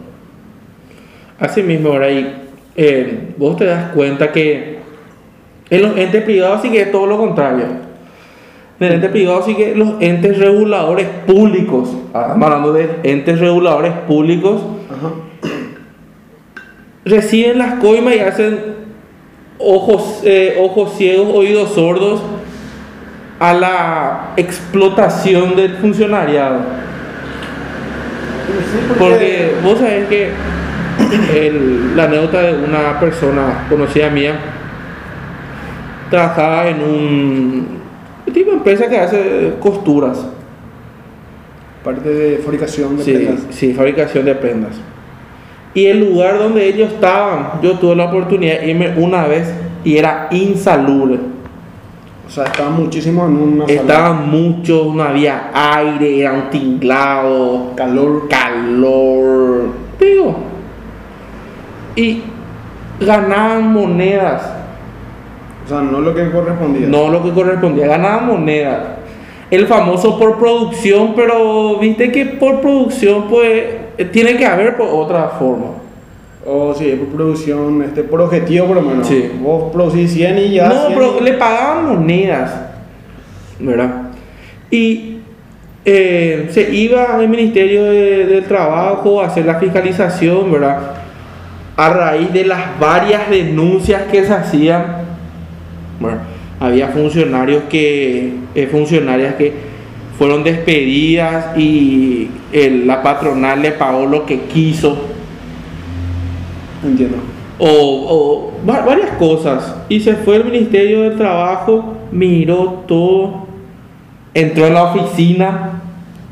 [1.40, 2.06] Así mismo, ahora
[2.76, 4.78] eh, vos te das cuenta que
[5.68, 7.64] en los entes privados sí que es todo lo contrario.
[8.78, 14.62] En el ente privado sí que los entes reguladores públicos, hablando de entes reguladores públicos,
[14.88, 15.10] Ajá.
[17.04, 18.60] reciben las coimas y hacen
[19.58, 22.22] ojos, eh, ojos ciegos, oídos sordos
[23.40, 26.58] a la explotación del funcionariado.
[28.46, 30.28] Sí, Porque vos sabés que
[31.34, 34.34] el- la anécdota de una persona conocida mía
[36.10, 37.66] trabajaba en un
[38.32, 40.26] tipo de empresa que hace costuras,
[41.84, 43.40] Parte de fabricación de sí, prendas.
[43.50, 44.72] sí, fabricación de prendas.
[45.72, 49.50] Y el lugar donde ellos estaban, yo tuve la oportunidad de irme una vez
[49.84, 51.18] y era insalubre.
[52.30, 53.64] O sea, estaban muchísimo en una.
[53.64, 58.28] Estaban muchos, no había aire, era un tinglado, Calor.
[58.28, 59.64] calor,
[59.98, 60.36] digo.
[61.96, 62.22] Y
[63.00, 64.48] ganaban monedas,
[65.64, 66.86] O sea, no lo que correspondía.
[66.86, 68.78] no lo que correspondía, ganaban monedas.
[69.50, 73.64] El famoso por producción, pero viste que por producción pues
[74.12, 75.79] tiene que haber por otra forma.
[76.46, 79.06] O sí, por producción, este, por objetivo por lo menos.
[79.06, 79.30] Sí.
[79.42, 80.68] Vos producís 100 y ya.
[80.68, 82.52] No, 100 pero y- le pagaban monedas,
[83.58, 84.02] ¿verdad?
[84.70, 85.16] Y
[85.84, 90.78] eh, se iba al Ministerio de- del Trabajo a hacer la fiscalización, ¿verdad?
[91.76, 94.84] A raíz de las varias denuncias que se hacían,
[95.98, 96.18] bueno,
[96.58, 99.52] había funcionarios que, eh, funcionarias que
[100.18, 105.06] fueron despedidas y el- la patronal le pagó lo que quiso
[106.84, 107.16] Entiendo.
[107.58, 109.74] o, o va- varias cosas.
[109.88, 113.46] Y se fue al Ministerio del Trabajo, miró todo,
[114.34, 115.76] entró en la oficina.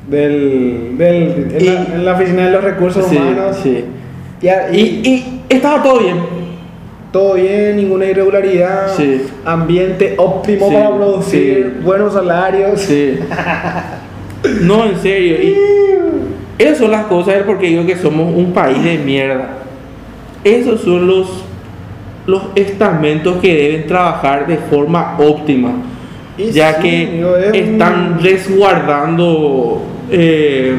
[0.09, 3.59] Del, del, en, la, en la oficina de los recursos Sí, humanos.
[3.63, 3.85] sí.
[4.41, 6.17] Y, a- Y, estaba todo bien.
[7.13, 8.89] todo bien, ninguna irregularidad.
[8.97, 9.23] Sí.
[9.45, 11.85] Ambiente óptimo Sí, para producir, sí.
[11.85, 12.81] buenos salarios.
[12.81, 13.19] Sí.
[14.63, 15.35] No, en serio.
[15.43, 15.57] Y
[16.63, 19.49] esas son las cosas es porque digo que somos un país de mierda.
[20.49, 21.27] Esos son los,
[22.27, 25.73] los estamentos que deben trabajar de forma óptima.
[26.37, 30.75] Y ya sí, que amigo, es un- están resguardando eh,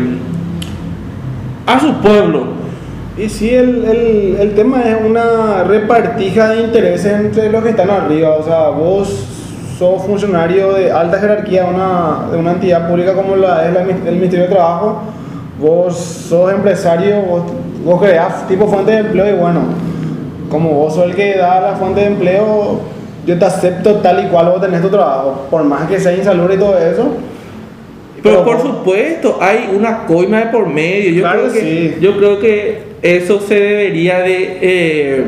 [1.68, 2.60] a su pueblo.
[3.18, 7.90] Y sí, el, el, el tema es una repartija de intereses entre los que están
[7.90, 8.36] arriba.
[8.36, 9.26] O sea, vos
[9.78, 13.82] sos funcionario de alta jerarquía de una, de una entidad pública como la es la
[13.82, 15.02] el Ministerio de Trabajo.
[15.60, 17.44] Vos sos empresario, vos,
[17.84, 19.62] vos creás tipo fuente de empleo y bueno,
[20.50, 22.80] como vos sos el que da la fuente de empleo,
[23.26, 25.48] yo te acepto tal y cual vos tenés tu trabajo.
[25.50, 27.12] Por más que sea insalubre y todo eso.
[28.22, 31.12] Pero por supuesto, hay una coima de por medio.
[31.12, 31.96] Yo, Claro creo, que sí.
[32.02, 34.58] yo creo que eso se debería de...
[34.62, 35.24] Eh,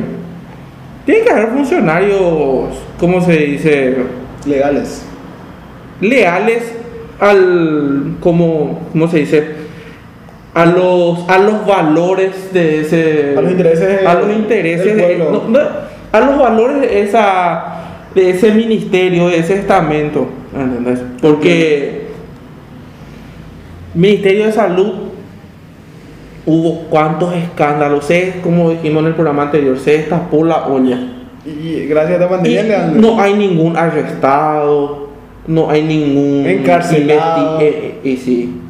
[1.05, 3.97] tiene que haber funcionarios, ¿cómo se dice?
[4.45, 5.05] Legales.
[6.01, 6.73] Leales
[7.19, 8.15] al...
[8.19, 9.60] ¿Cómo, cómo se dice?
[10.53, 13.35] A los, a los valores de ese...
[13.37, 14.95] A los intereses A los intereses...
[14.97, 15.59] de- no, no,
[16.11, 17.63] a los valores de, esa,
[18.13, 20.27] de ese ministerio, de ese estamento.
[20.53, 21.01] ¿Entendés?
[21.21, 22.01] Porque...
[23.93, 24.93] Ministerio de Salud,
[26.45, 30.97] hubo cuántos escándalos, se, como dijimos en el programa anterior, se destapó la olla.
[31.45, 35.09] Y gracias a esta Y pandemia no hay ningún arrestado,
[35.47, 37.59] no hay ningún Encarcelado.
[37.59, 38.60] eh, eh, y sí,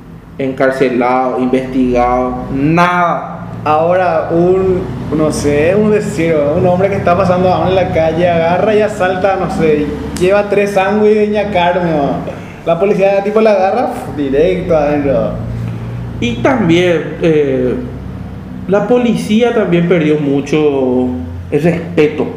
[0.43, 3.37] encarcelado, investigado, nada.
[3.63, 4.81] Ahora un,
[5.15, 8.81] no sé, un decir, un hombre que está pasando ahora en la calle agarra y
[8.81, 9.85] asalta, no sé,
[10.19, 11.93] lleva tres sándwiches de Doña Carmen.
[12.65, 15.33] La policía tipo la agarra directo adentro.
[16.19, 17.75] Y también eh,
[18.67, 21.07] la policía también perdió mucho
[21.51, 22.27] el respeto.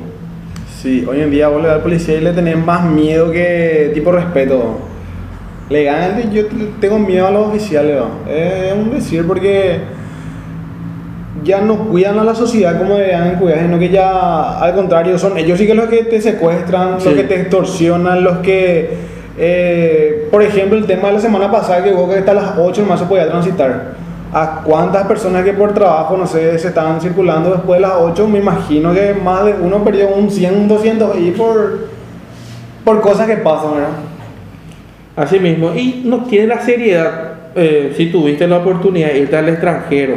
[0.83, 3.91] Sí, hoy en día vos le das al policía y le tenés más miedo que
[3.95, 4.79] tipo respeto.
[5.71, 6.43] Legalmente yo
[6.81, 8.31] tengo miedo a los oficiales, ¿no?
[8.31, 9.79] es un decir porque
[11.43, 15.37] ya no cuidan a la sociedad como deberían cuidar, sino que ya al contrario son
[15.39, 17.07] ellos sí que los que te secuestran, Sí.
[17.09, 18.95] los que te extorsionan, los que,
[19.39, 22.85] eh, por ejemplo, el tema de la semana pasada que hubo que hasta las 8
[22.87, 23.95] más se podía transitar.
[24.37, 28.27] a cuántas personas que por trabajo, no sé, se estaban circulando después de las 8,
[28.27, 31.87] me imagino que más de uno perdió un 100, un 200 y por,
[32.85, 33.89] por cosas que pasan, ¿verdad?
[35.17, 39.49] Así mismo, y no tiene la seriedad eh, si tuviste la oportunidad de irte al
[39.49, 40.17] extranjero.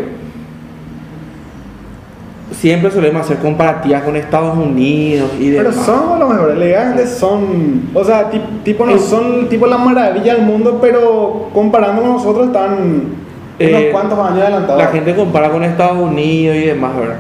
[2.52, 5.86] Siempre solemos hacer comparativas con Estados Unidos y Pero demás.
[5.86, 10.44] son los mejores, legales son, o sea, ti- tipo no son tipo la maravilla del
[10.46, 13.12] mundo, pero comparando con nosotros están unos
[13.60, 14.82] Eh, cuantos años adelantados.
[14.82, 17.18] La gente compara con Estados Unidos y demás, ¿verdad?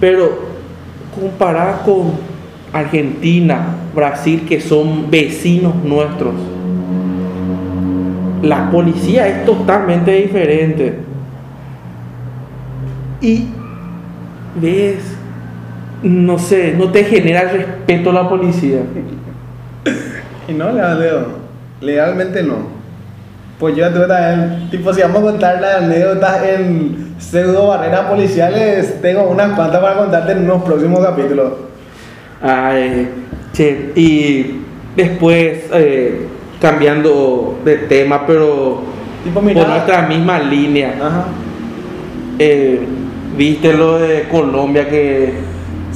[0.00, 0.30] Pero
[1.20, 2.12] comparar con
[2.72, 6.34] Argentina, Brasil, que son vecinos nuestros,
[8.44, 10.94] la policía es totalmente diferente.
[13.20, 13.48] Y
[14.60, 15.16] ves,
[16.02, 18.80] no sé, no te genera respeto a la policía.
[20.46, 21.26] Y no, le Leo,
[21.80, 22.56] legalmente no.
[23.58, 29.22] Pues yo también, tipo, si vamos a contar las anécdotas en pseudo barreras policiales, tengo
[29.30, 31.52] unas cuantas para contarte en unos próximos capítulos.
[32.42, 33.08] Ay,
[33.54, 34.60] che, y
[34.94, 36.26] después, eh,
[36.64, 38.80] cambiando de tema, pero
[39.22, 41.24] Tipo, por nuestra misma línea, Ajá.
[42.38, 42.80] eh,
[43.36, 45.32] viste lo de Colombia que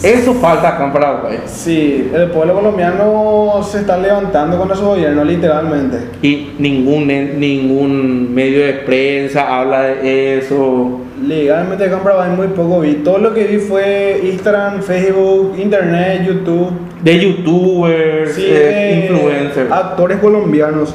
[0.03, 1.39] eso falta acá en Paraguay.
[1.47, 5.99] Sí, el pueblo colombiano se está levantando contra su gobierno, literalmente.
[6.23, 11.01] Y ningún, ningún medio de prensa habla de eso.
[11.27, 12.95] Legalmente acá en Paraguay muy poco vi.
[13.03, 16.71] Todo lo que vi fue Instagram, Facebook, Internet, YouTube.
[17.03, 19.58] De youtubers, Sí, eh, influencers.
[19.71, 20.93] Actores colombianos.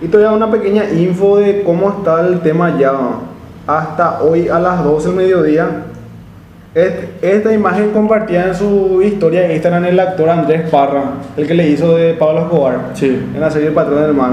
[0.00, 2.92] Y te voy a dar una pequeña info de cómo está el tema ya.
[3.66, 5.66] Hasta hoy a las 12 del mediodía.
[6.74, 11.02] Et- Esta imagen compartida en su historia de Instagram el actor Andrés Parra,
[11.36, 13.08] el que le hizo de Pablo Escobar Sí.
[13.34, 14.30] en la serie El Patrón del Mar.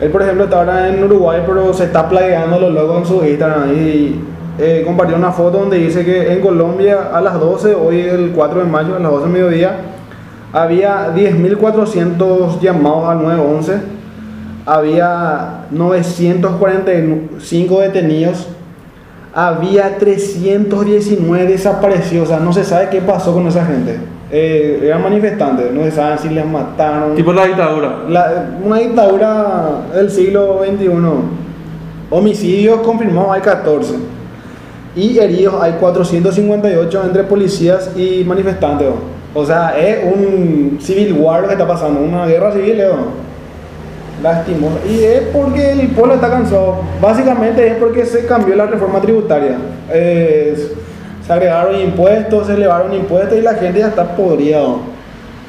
[0.00, 3.24] Él, por ejemplo, está ahora en Uruguay, pero se está plagueando los logos en su
[3.24, 4.20] Instagram y
[4.58, 8.60] eh, compartió una foto donde dice que en Colombia a las 12, hoy el 4
[8.60, 9.76] de mayo, a las 12 del mediodía,
[10.52, 13.72] había 10.400 llamados al 911,
[14.66, 18.48] había 945 detenidos,
[19.34, 23.98] había 319 desaparecidos, o sea, no se sabe qué pasó con esa gente.
[24.34, 27.14] Eh, eran manifestantes, no se sabe si les mataron.
[27.14, 27.96] Tipo la dictadura.
[28.08, 30.88] La- una dictadura del siglo XXI.
[32.10, 33.94] Homicidios confirmados hay 14.
[34.96, 38.88] Y heridos hay 458 entre policías y manifestantes.
[39.34, 42.78] O sea, es un civil war que está pasando, una guerra civil.
[42.78, 43.22] ¿no?
[44.22, 44.78] Lastimoso.
[44.88, 46.76] Y es porque el pueblo está cansado.
[47.00, 49.56] Básicamente es porque se cambió la reforma tributaria.
[49.92, 50.72] Es-
[51.26, 54.60] se agregaron impuestos, se elevaron impuestos y la gente ya está podrida.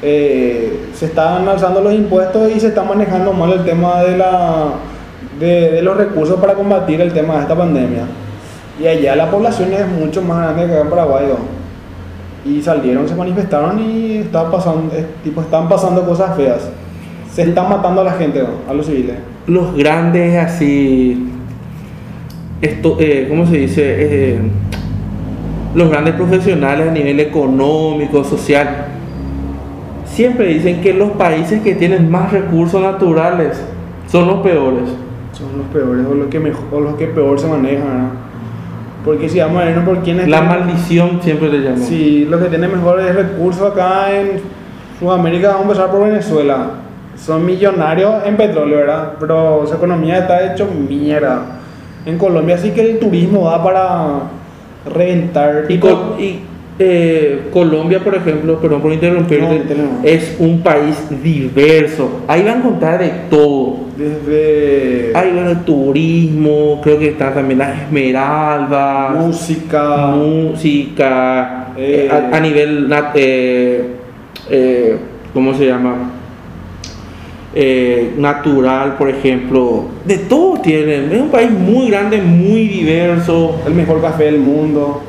[0.06, 4.64] eh, se están alzando los impuestos y se está manejando mal el tema de, la,
[5.40, 8.02] de, los recursos para combatir el tema de esta pandemia.
[8.78, 11.24] Y allá la población es mucho más grande que en Paraguay.
[12.44, 14.92] Y salieron, se manifestaron y está pasando,
[15.22, 16.70] tipo, están pasando cosas feas.
[17.32, 18.70] Se están matando a la gente, ¿no?
[18.70, 19.16] a los civiles.
[19.46, 21.30] Los grandes así.
[22.60, 23.82] Esto, eh, ¿Cómo se dice?
[23.84, 24.38] Eh,
[25.74, 28.86] los grandes profesionales a nivel económico, social,
[30.06, 33.60] siempre dicen que los países que tienen más recursos naturales
[34.06, 34.84] son los peores.
[35.32, 38.02] Son los peores o los que, mejor, o los que peor se manejan.
[38.02, 38.33] ¿no?
[39.04, 41.78] Porque si vamos a vernos por quiénes La tienen- maldición siempre le llaman.
[41.82, 44.40] Sí, los que tienen mejores recursos acá en
[44.98, 46.70] Sudamérica, vamos a empezar por Venezuela.
[47.16, 49.12] Son millonarios en petróleo, ¿verdad?
[49.20, 51.42] Pero su economía está hecho mierda.
[52.06, 54.04] En Colombia sí que el turismo da para
[54.92, 55.64] reventar.
[55.68, 56.44] Y, y,
[56.78, 60.04] eh, Colombia, por ejemplo, perdón por No, tenemos.
[60.04, 62.20] es un país diverso.
[62.26, 63.84] Ahí van a encontrar de todo.
[63.96, 72.08] desde Ahí van el turismo, creo que están también las esmeraldas, música, música, Eh.
[72.08, 74.96] eh, a, a nivel, eh,
[75.32, 76.10] ¿cómo se llama?
[78.18, 81.12] Natural, por ejemplo, de todo tienen.
[81.12, 83.60] Es un país muy grande, muy diverso.
[83.64, 85.02] el mejor café del mundo.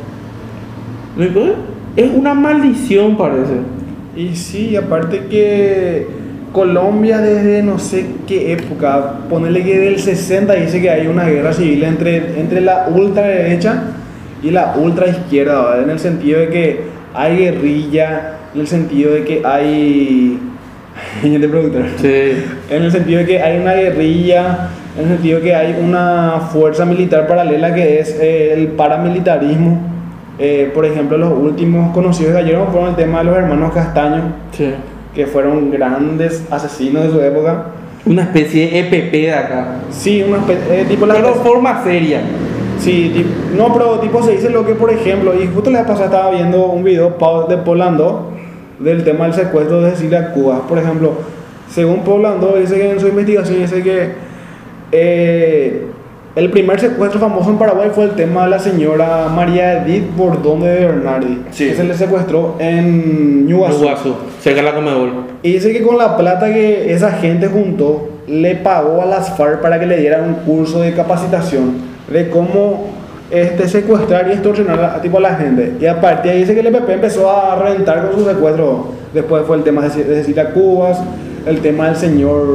[1.96, 3.54] Es una maldición, parece.
[4.16, 6.08] Y sí, aparte que
[6.52, 11.52] Colombia desde no sé qué época, ponerle que del 60 dice que hay una guerra
[11.52, 13.84] civil entre, entre la ultraderecha
[14.42, 15.84] y la ultraizquierda, ¿verdad?
[15.84, 16.80] en el sentido de que
[17.14, 20.40] hay guerrilla, en el sentido de que hay...
[22.02, 22.44] Sí.
[22.70, 26.40] En el sentido de que hay una guerrilla, en el sentido de que hay una
[26.54, 29.95] fuerza militar paralela que es el paramilitarismo.
[30.38, 34.34] Eh, por ejemplo, los últimos conocidos de ayer fueron el tema de los hermanos Castaño,
[34.52, 34.74] Sí.
[35.14, 37.68] que fueron grandes asesinos de su época.
[38.06, 39.68] Una especie de EPP de acá.
[39.90, 42.20] Sí, una espe- eh, tipo la Pero forma seria.
[42.80, 43.26] Sí, ti-
[43.58, 46.66] no, pero tipo se dice lo que, por ejemplo, y justo la pasada estaba viendo
[46.66, 47.16] un video
[47.50, 48.32] de Polando
[48.80, 50.68] del tema del secuestro de Cecilia Cuba.
[50.68, 51.14] Por ejemplo,
[51.70, 54.10] según Polando, dice que en su investigación dice que
[54.92, 55.86] eh,
[56.36, 60.62] el primer secuestro famoso en Paraguay fue el tema de la señora María Edith Bordón
[60.62, 61.68] de Bernardi, Sí.
[61.70, 64.16] que se le secuestró en Ñuguazú.
[64.42, 65.10] Cerca de la Comedor.
[65.44, 69.62] Y dice que con la plata que esa gente juntó, le pagó a las FARC
[69.62, 71.74] para que le dieran un curso de capacitación
[72.12, 72.88] de cómo
[73.32, 75.74] este, secuestrar y extorsionar a, tipo, a la gente.
[75.80, 78.88] Y a partir de ahí dice que el EPP empezó a reventar con su secuestro.
[79.14, 81.00] Después fue el tema de de Cecilia Cubas,
[81.46, 82.46] el tema del señor...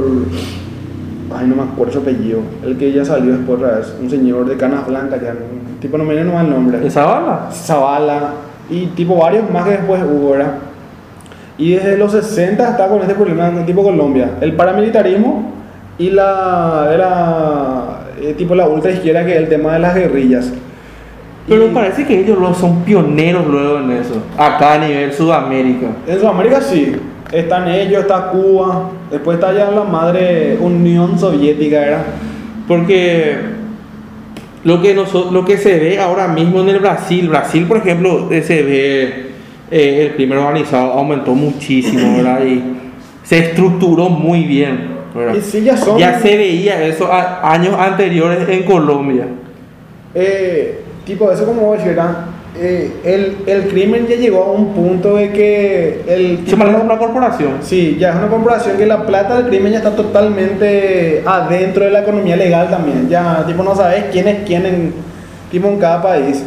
[1.33, 2.41] Ay, no me acuerdo su apellido.
[2.65, 3.95] El que ya salió después otra vez.
[4.01, 5.35] Un señor de canas blancas, ya.
[5.81, 6.87] Tipo, no me viene nomás el nombre.
[6.87, 7.49] ¿Esa bala?
[7.53, 8.33] Zavala
[8.71, 10.55] y tipo varios más que después hubo, ¿verdad?
[11.59, 14.31] Y desde los 60 está con este problema tipo Colombia.
[14.41, 15.53] El paramilitarismo
[15.99, 20.53] y la era eh, tipo la ultra izquierda que es el tema de las guerrillas.
[21.49, 24.23] Pero parece que ellos son pioneros luego en eso.
[24.39, 25.89] Acá a nivel Sudamérica.
[26.07, 26.97] en Sudamérica sí.
[27.33, 32.03] Están ellos, está Cuba, después está ya la madre Unión Soviética, ¿verdad?
[32.67, 33.37] Porque
[34.65, 38.43] lo que, lo que se ve ahora mismo en el Brasil, Brasil por ejemplo, eh,
[38.43, 39.31] se ve
[39.71, 42.45] eh, el primer organizado aumentó muchísimo, ¿verdad?
[42.45, 42.63] Y
[43.23, 45.35] se estructuró muy bien, ¿verdad?
[45.55, 45.99] Y ya son.
[45.99, 49.27] Ya se veía eso a- años anteriores en Colombia.
[50.15, 52.27] Eh, tipo, eso como decir, ¿verdad?
[52.63, 56.99] Eh, el, el crimen ya llegó a un punto de que el Se maneja una
[56.99, 57.55] corporación.
[57.63, 61.91] Sí, ya es una comparación que la plata del crimen ya está totalmente adentro de
[61.91, 63.09] la economía legal también.
[63.09, 64.93] Ya, tipo, no sabes quién es quién en,
[65.51, 66.45] tipo, en cada país.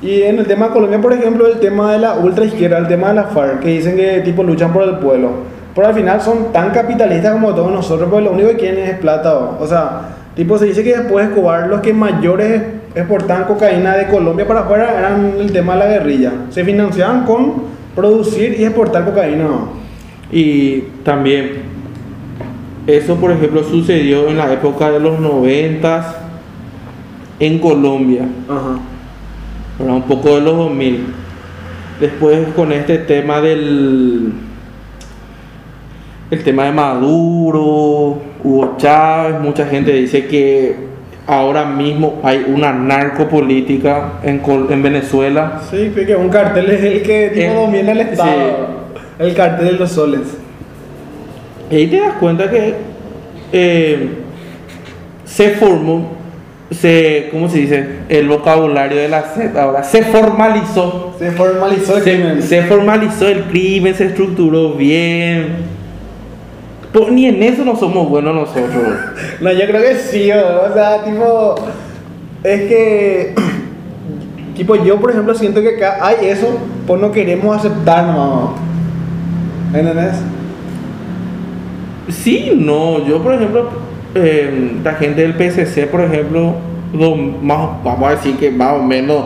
[0.00, 2.88] Y en el tema de Colombia, por ejemplo, el tema de la ultra izquierda, el
[2.88, 5.30] tema de la FARC, que dicen que tipo luchan por el pueblo.
[5.74, 8.98] Pero al final son tan capitalistas como todos nosotros, porque lo único que quieren es
[8.98, 9.36] plata.
[9.36, 9.58] ¿o?
[9.62, 10.00] O sea,
[10.34, 12.62] tipo, se dice que después de Escobar, los que mayores
[12.94, 16.32] exportaban cocaína de Colombia para afuera eran el tema de la guerrilla.
[16.50, 17.54] Se financiaban con
[17.94, 19.46] producir y exportar cocaína.
[20.30, 21.62] Y también,
[22.86, 26.16] eso por ejemplo sucedió en la época de los noventas
[27.38, 29.92] en Colombia, Ajá.
[29.92, 31.06] un poco de los 2000.
[32.00, 34.32] Después con este tema del
[36.30, 40.91] el tema de Maduro, Hugo Chávez, mucha gente dice que
[41.26, 45.60] ahora mismo hay una narcopolítica en, Col- en Venezuela.
[45.70, 48.82] Sí, creo que un cartel es el que tipo, domina el Estado.
[49.18, 50.20] El cartel de los soles.
[51.70, 52.74] Y ahí te das cuenta que
[53.52, 54.08] eh,
[55.24, 56.12] se formó,
[56.70, 57.86] se, ¿cómo se dice?
[58.08, 61.14] El vocabulario de la Z ahora se formalizó.
[61.18, 62.42] Se formalizó el Se, crimen.
[62.42, 65.71] se formalizó el crimen, se estructuró bien.
[66.92, 68.84] Pues ni en eso no somos buenos nosotros.
[69.40, 71.54] No, yo creo que sí, o o sea, tipo.
[72.44, 73.34] Es que.
[74.56, 76.46] Tipo, yo por ejemplo siento que acá hay eso,
[76.86, 78.50] pues no queremos aceptar nomás.
[79.74, 80.12] ¿Entendés?
[82.10, 83.70] Sí, no, yo por ejemplo,
[84.14, 86.54] eh, la gente del PSC, por ejemplo,
[86.92, 89.24] dom- más- vamos a decir que más o menos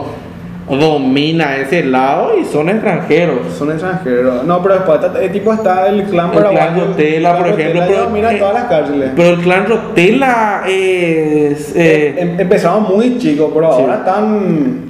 [0.69, 3.53] domina ese lado y son extranjeros.
[3.57, 4.43] Son extranjeros.
[4.43, 7.81] No, pero después está, eh, tipo está el clan El clan Rotela, el por ejemplo,
[7.81, 9.11] Rotela, pero- mira eh, todas las cárceles.
[9.15, 11.73] Pero el clan Rotela es...
[11.75, 13.81] eh, Em- Empezaron muy chicos, pero Sí.
[13.81, 14.87] ahora están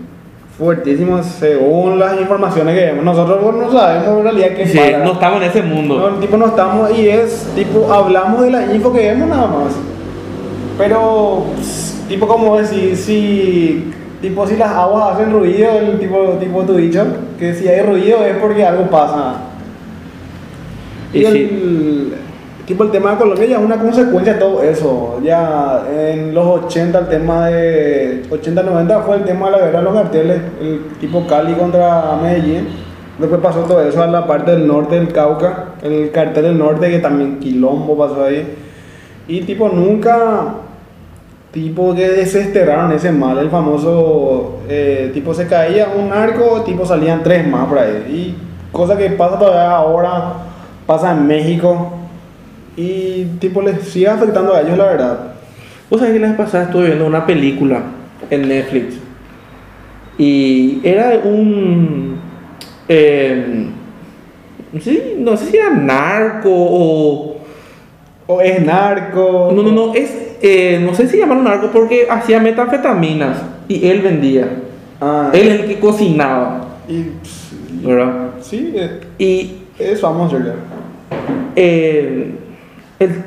[0.57, 3.05] fuertísimos según las informaciones que vemos.
[3.05, 4.97] Nosotros pues, no sabemos en realidad qué sí, pasa.
[5.03, 6.09] no estamos en ese mundo.
[6.09, 9.73] No, tipo no estamos y es tipo hablamos de la info que vemos nada más.
[10.77, 11.43] Pero
[12.09, 13.91] tipo como decir si
[14.21, 17.05] tipo si las aguas hacen ruido, el tipo tipo tu dicho,
[17.37, 19.35] que si hay ruido es porque algo pasa.
[21.13, 22.13] Y, Y el,
[22.65, 25.19] tipo el tema de Colombia ya es una consecuencia de todo eso.
[25.23, 29.79] Ya en los 80 el tema de 80 90 fue el tema de la guerra
[29.79, 32.67] de los carteles, el tipo Cali contra Medellín.
[33.19, 36.89] Después pasó todo eso a la parte del norte del Cauca, el cartel del norte
[36.89, 38.45] que también quilombo pasó ahí.
[39.27, 40.53] Y tipo nunca
[41.51, 47.23] tipo que desesterraron ese mal, el famoso eh, tipo se caía un arco, tipo salían
[47.23, 48.05] tres más por ahí.
[48.09, 48.35] Y
[48.71, 50.33] cosa que pasa todavía ahora,
[50.85, 51.93] pasa en México
[52.75, 55.19] y tipo les sigue afectando a ellos la verdad.
[55.89, 57.81] Vos sabés que la vez pasada estuve viendo una película
[58.29, 59.07] en Netflix
[60.17, 62.19] y era un...
[62.89, 63.67] eh,
[64.81, 67.37] sí, no sé si era narco o...
[68.29, 69.51] O es narco.
[69.55, 70.26] No, no, no, es...
[70.41, 74.47] eh, no sé si llamaron narco porque hacía metanfetaminas y él vendía.
[75.01, 78.31] Ah, Él es el que cocinaba, y, y- ¿verdad?
[78.41, 80.55] sí, eh, Y es famoso ya.
[81.55, 82.31] eh,
[82.99, 83.23] el,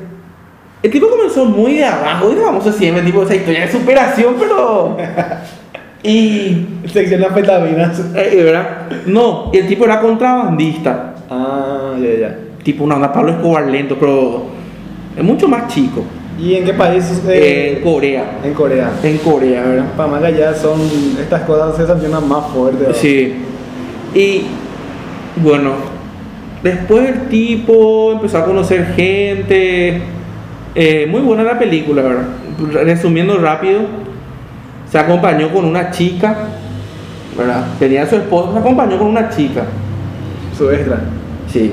[0.83, 4.97] el tipo comenzó muy de abajo y vamos siempre tipo esa historia de superación, pero
[6.03, 6.65] Y.
[6.91, 7.99] Sección de anfetaminas.
[8.15, 8.87] eh, ¿verdad?
[9.05, 11.13] No, el tipo era contrabandista.
[11.29, 12.37] Ah, ya, ya.
[12.63, 14.45] Tipo una onda Pablo Escobar lento, pero
[15.15, 16.03] es mucho más chico.
[16.41, 17.21] ¿Y en qué país?
[17.27, 18.39] Eh, en Corea.
[18.43, 18.91] en Corea.
[19.03, 19.85] En Corea, ¿verdad?
[19.95, 20.79] Para más allá son
[21.19, 22.79] estas cosas se sancionan más fuerte.
[22.79, 22.95] ¿verdad?
[22.99, 23.35] Sí.
[24.15, 24.45] Y
[25.35, 25.73] bueno,
[26.63, 30.01] después el tipo empezó a conocer gente.
[30.73, 32.25] Eh, muy buena la película, ¿verdad?
[32.85, 33.81] Resumiendo rápido,
[34.89, 36.35] se acompañó con una chica,
[37.37, 37.67] ¿verdad?
[37.77, 39.65] Tenía a su esposo, se acompañó con una chica.
[40.57, 41.01] Su extra.
[41.47, 41.71] Sí.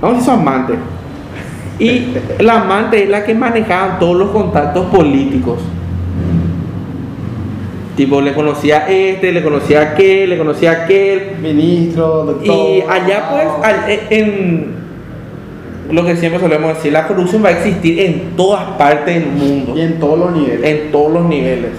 [0.00, 0.74] Vamos a su amante.
[1.84, 2.06] Y
[2.42, 5.58] la amante es la que manejaba todos los contactos políticos.
[7.96, 11.32] Tipo, le conocía a este, le conocía a aquel, le conocía a aquel.
[11.42, 12.44] Ministro, doctor.
[12.46, 13.48] Y allá pues,
[13.88, 14.66] e- en
[15.90, 19.74] lo que siempre solemos decir, la corrupción va a existir en todas partes del mundo,
[19.76, 20.64] Y en todos los niveles.
[20.64, 21.70] en todos los niveles.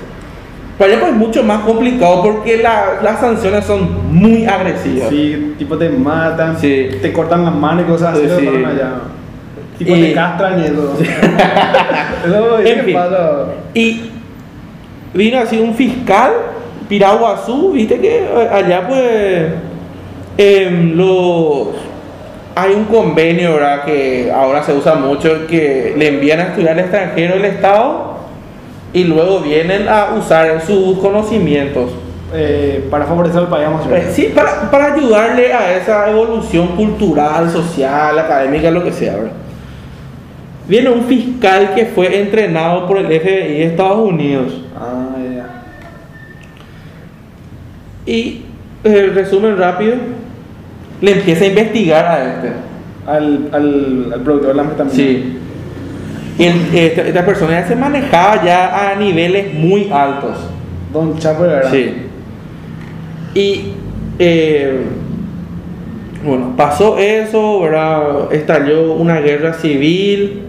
[0.78, 5.10] Pero allá pues es mucho más complicado porque la- las sanciones son muy agresivas.
[5.10, 6.89] Sí, tipo te matan, Sí.
[7.01, 8.28] te cortan las manos y cosas así.
[8.39, 8.91] Sí, allá.
[9.80, 10.97] Y- te castran y eso.
[12.26, 12.93] Eso, ¿y En fin.
[12.93, 13.45] pasa?
[13.74, 14.01] Y
[15.13, 16.32] vino así un fiscal,
[16.88, 19.51] Piraguazú, viste que eh, allá pues
[20.95, 21.67] los
[22.55, 23.84] hay un convenio ¿verdad?
[23.84, 28.13] que ahora se usa mucho que le envían a estudiar al extranjero el Estado
[28.93, 31.89] y luego vienen a usar sus conocimientos.
[32.36, 37.47] Eh, para favorecer al país más Eh, Sí, para, para ayudarle a esa evolución cultural,
[37.51, 39.32] social, académica, lo que sea, ¿verdad?
[40.68, 43.20] Viene un fiscal que fue entrenado por el FBI
[43.59, 44.61] de Estados Unidos.
[44.78, 45.64] Ah, ya.
[48.05, 48.41] Y
[48.84, 49.95] eh, resumen rápido,
[51.01, 52.51] le empieza a investigar a este.
[53.05, 54.95] Al, al, al productor de la metamina.
[54.95, 55.38] Sí.
[56.39, 60.38] Y el- esta, esta persona ya se manejaba ya a niveles muy altos.
[60.93, 61.72] Don Chapo, ¿verdad?
[61.72, 61.93] Sí.
[63.36, 63.61] Y
[64.20, 64.80] eh,
[66.26, 68.32] bueno, pasó eso, ¿verdad?
[68.34, 70.43] Estalló una guerra civil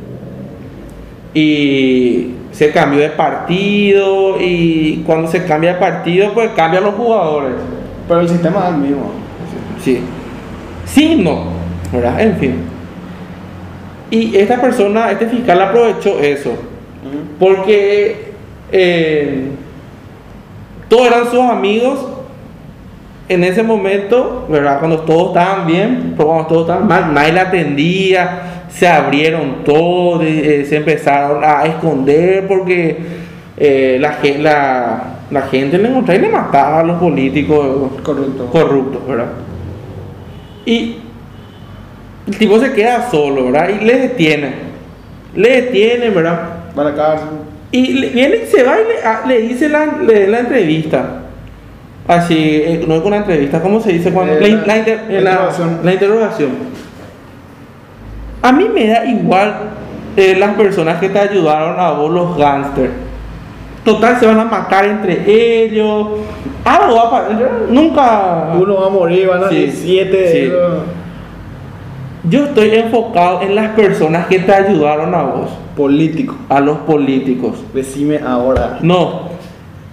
[1.35, 7.55] y se cambió de partido y cuando se cambia de partido pues cambian los jugadores.
[8.07, 9.11] Pero el sistema es el mismo.
[9.82, 10.01] Sí.
[10.87, 11.47] Sí, no,
[11.93, 12.20] ¿verdad?
[12.20, 12.55] En fin.
[14.11, 16.53] Y esta persona, este fiscal aprovechó eso.
[17.39, 18.32] Porque
[18.70, 19.49] eh,
[20.89, 22.07] todos eran sus amigos
[23.28, 24.78] en ese momento, ¿verdad?
[24.80, 30.22] Cuando todos estaban bien, pero cuando todos estaban mal, nadie la atendía, se abrieron todos,
[30.24, 32.98] eh, se empezaron a esconder porque
[33.56, 37.92] eh, la, gen- la, la gente le encontraba y le mataba a los políticos
[38.52, 39.26] corruptos, ¿verdad?
[40.66, 40.96] Y
[42.26, 43.68] el tipo se queda solo, ¿verdad?
[43.80, 44.52] Y le detiene.
[45.34, 46.40] Le detiene, ¿verdad?
[46.74, 47.28] Para la cárcel.
[47.70, 51.20] Y le- viene y se va y le, a- le dice la, le- la entrevista.
[52.07, 54.34] Así, eh, no es una entrevista, ¿cómo se dice cuando?
[54.34, 55.78] Eh, la, la- la inter- la eh, la- interrogación.
[55.82, 56.50] la interrogación.
[58.42, 59.55] A mí me da igual
[60.16, 62.92] las personas que te ayudaron a vos, los gángsters.
[63.84, 66.09] Total, se van a matar entre ellos.
[66.64, 67.50] Algo va a pasar.
[67.70, 68.52] Nunca.
[68.59, 70.32] Uno va a morir, van a Sí, siete.
[70.32, 70.52] sí.
[72.30, 76.34] Yo estoy enfocado en las personas que te ayudaron a vos, Político.
[76.48, 77.62] a los políticos.
[77.74, 78.78] Decime ahora.
[78.80, 79.28] No.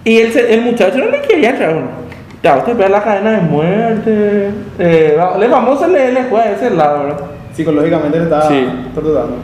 [0.04, 2.01] Y el, el muchacho no le quería entrar.
[2.42, 4.50] Bueno, Ya, usted ve la cadena de muerte.
[4.78, 7.20] Eh, le vamos a leer el juez de ese lado, ¿verdad?
[7.52, 8.66] Psicológicamente le está Sí.
[8.94, 9.36] torturando.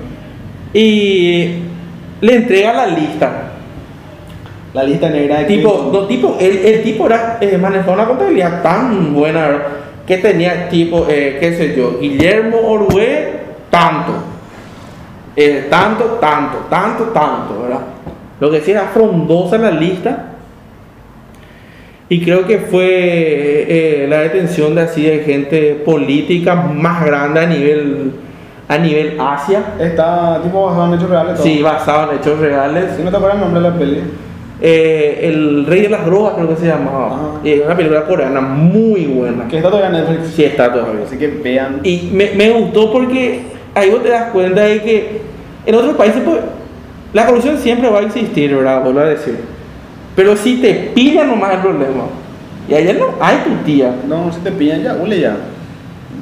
[0.75, 1.63] Y
[2.21, 3.31] le entrega la lista.
[4.75, 8.63] La lista negra de Tipo, no, tipo el, el tipo era, eh, manejaba una contabilidad
[8.63, 9.63] tan buena, ¿verdad?
[10.07, 13.41] Que tenía tipo, eh, qué sé yo, Guillermo Orue,
[13.71, 14.13] tanto.
[15.37, 17.81] Eh, tanto, tanto, tanto, tanto, ¿verdad?
[18.41, 20.28] Lo que sí era frondosa la lista.
[22.11, 27.47] Y creo que fue eh, la detención de así de gente política más grande a
[27.47, 28.13] nivel
[28.67, 29.75] a nivel Asia.
[29.79, 31.35] Está tipo basado en hechos reales.
[31.35, 31.43] todo.
[31.43, 32.85] Sí, basado en hechos reales.
[32.97, 34.01] Si no te acuerdas el nombre de la peli.
[34.61, 37.07] Eh, el Rey de las Drogas creo que se llamaba.
[37.07, 37.41] Ajá.
[37.45, 39.47] Eh, una película coreana muy buena.
[39.49, 40.35] Que está todavía en Netflix.
[40.35, 41.05] Sí está todavía.
[41.07, 41.81] Así que vean.
[41.83, 43.43] Y me, me gustó porque
[43.75, 45.21] ahí vos te das cuenta de que
[45.65, 46.39] en otros países pues,
[47.13, 48.83] la corrupción siempre va a existir, ¿verdad?
[48.83, 49.58] Vuelvo a decir.
[50.19, 52.07] Pero si te pillan nomás el problema.
[52.69, 53.93] Y allá no hay tu tía.
[54.09, 55.37] No, si te pillan ya, hule ya.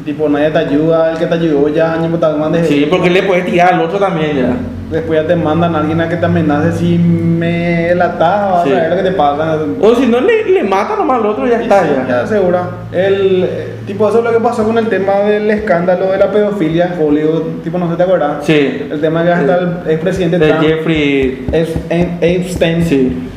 [0.04, 2.68] Tipo, nadie te ayuda, el que te ayudó ya, año te mandes.
[2.68, 4.50] Sí, porque le puedes tirar al otro también ya.
[4.92, 8.70] Después ya te mandan a alguien a que te amenace si me la vas Sí.
[8.70, 9.58] a ver lo que te pasa.
[9.80, 12.06] O si no, le, le mata nomás al otro ya Y está sí, ya.
[12.20, 12.68] ya segura.
[12.92, 13.48] El,
[13.86, 17.02] tipo, eso es lo que pasó con el tema del escándalo de la pedofilia en
[17.02, 17.42] Hollywood.
[17.64, 18.44] Tipo, no sé, ¿te acuerdas?
[18.44, 18.86] Sí.
[18.90, 21.46] El tema que hasta el expresidente De Trump, Jeffrey.
[21.50, 23.30] Ep- Epstein, Sí.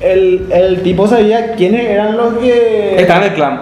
[0.00, 3.00] El, el tipo sabía quiénes eran los que...
[3.00, 3.60] Está en el clan.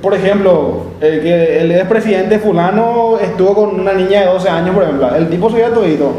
[0.00, 4.84] por ejemplo, el que el expresidente fulano estuvo con una niña de 12 años, por
[4.84, 5.14] ejemplo.
[5.14, 6.12] El tipo sabía todito.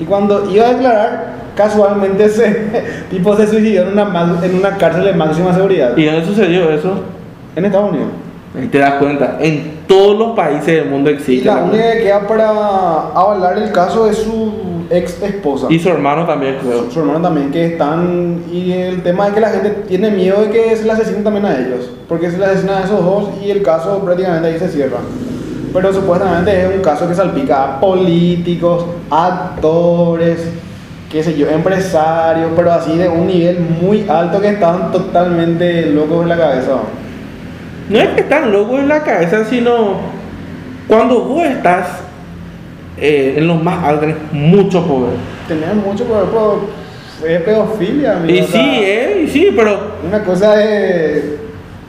[0.00, 2.66] Y cuando iba a declarar, casualmente ese
[3.10, 5.96] tipo se suicidó en una, en una cárcel de máxima seguridad.
[5.96, 7.02] ¿Y dónde sucedió eso?
[7.56, 8.08] En Estados Unidos.
[8.56, 9.36] Ahí te das cuenta.
[9.40, 11.46] En todos los países del mundo Y existe.
[11.46, 12.48] la la- única que queda para
[13.14, 14.52] avalar el caso es su
[14.90, 15.66] ex esposa.
[15.68, 16.90] Y su hermano también, creo.
[16.90, 20.50] su hermano también que están y el tema es que la gente tiene miedo de
[20.50, 23.50] que se le asesinen también a ellos porque se le asesinan a esos dos y
[23.50, 24.96] el caso prácticamente ahí se cierra
[25.74, 30.38] pero supuestamente es un caso que salpica a políticos actores
[31.10, 36.22] qué sé yo empresarios pero así de un nivel muy alto que están totalmente locos
[36.22, 36.72] en la cabeza
[37.88, 39.96] No es que están locos en la cabeza, sino
[40.86, 42.00] cuando vos estás
[42.98, 45.14] eh, en los más altos, tenés mucho poder.
[45.46, 46.60] tener mucho por ejemplo
[47.26, 51.36] es pedofilia amigo, Y sea, sí, eh, y sí, pero Una cosa de,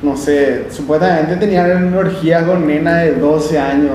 [0.01, 3.91] no sé, supuestamente tenían orgías con nena de 12 años.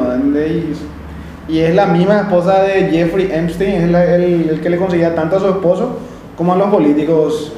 [1.48, 4.76] Y, y es la misma esposa de Jeffrey Epstein, es la- el, el que le
[4.76, 5.98] conseguía tanto a su esposo
[6.36, 7.52] como a los políticos,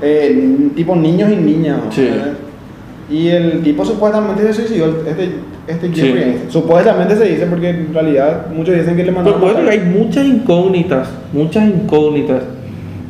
[0.00, 1.80] eh, tipo niños y niñas.
[1.90, 2.08] Sí.
[3.12, 5.34] Y el tipo supuestamente se suicidó, este,
[5.66, 5.94] este Sí.
[5.94, 6.50] Jeffrey Epstein.
[6.50, 9.38] Supuestamente se dice porque en realidad muchos dicen que le mandaron...
[9.38, 9.80] supuesto que matar.
[9.80, 12.42] hay muchas incógnitas, muchas incógnitas.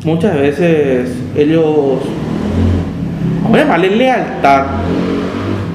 [0.05, 2.01] Muchas veces ellos,
[3.45, 4.65] vamos a llamarle lealtad,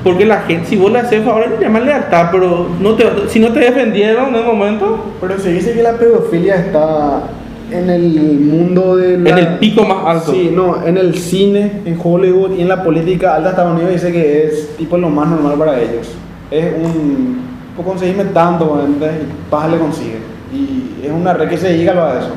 [0.04, 3.40] porque la gente, si vos le haces favor, le llaman lealtad, pero no te, si
[3.40, 7.24] no te defendieron en el momento, Pero se dice que la pedofilia está
[7.72, 9.30] en el mundo de la...
[9.30, 10.32] en el pico más alto.
[10.32, 13.94] Sí, no, en el cine, en Hollywood y en la política alta de Estados Unidos
[13.94, 16.10] dice que es tipo lo más normal para ellos.
[16.52, 17.46] Es un...
[17.76, 19.22] Pues conseguirme tanto, ¿entendés?
[19.22, 20.20] Y paz le consigue.
[20.52, 22.32] Y es una red que se diga lo a eso.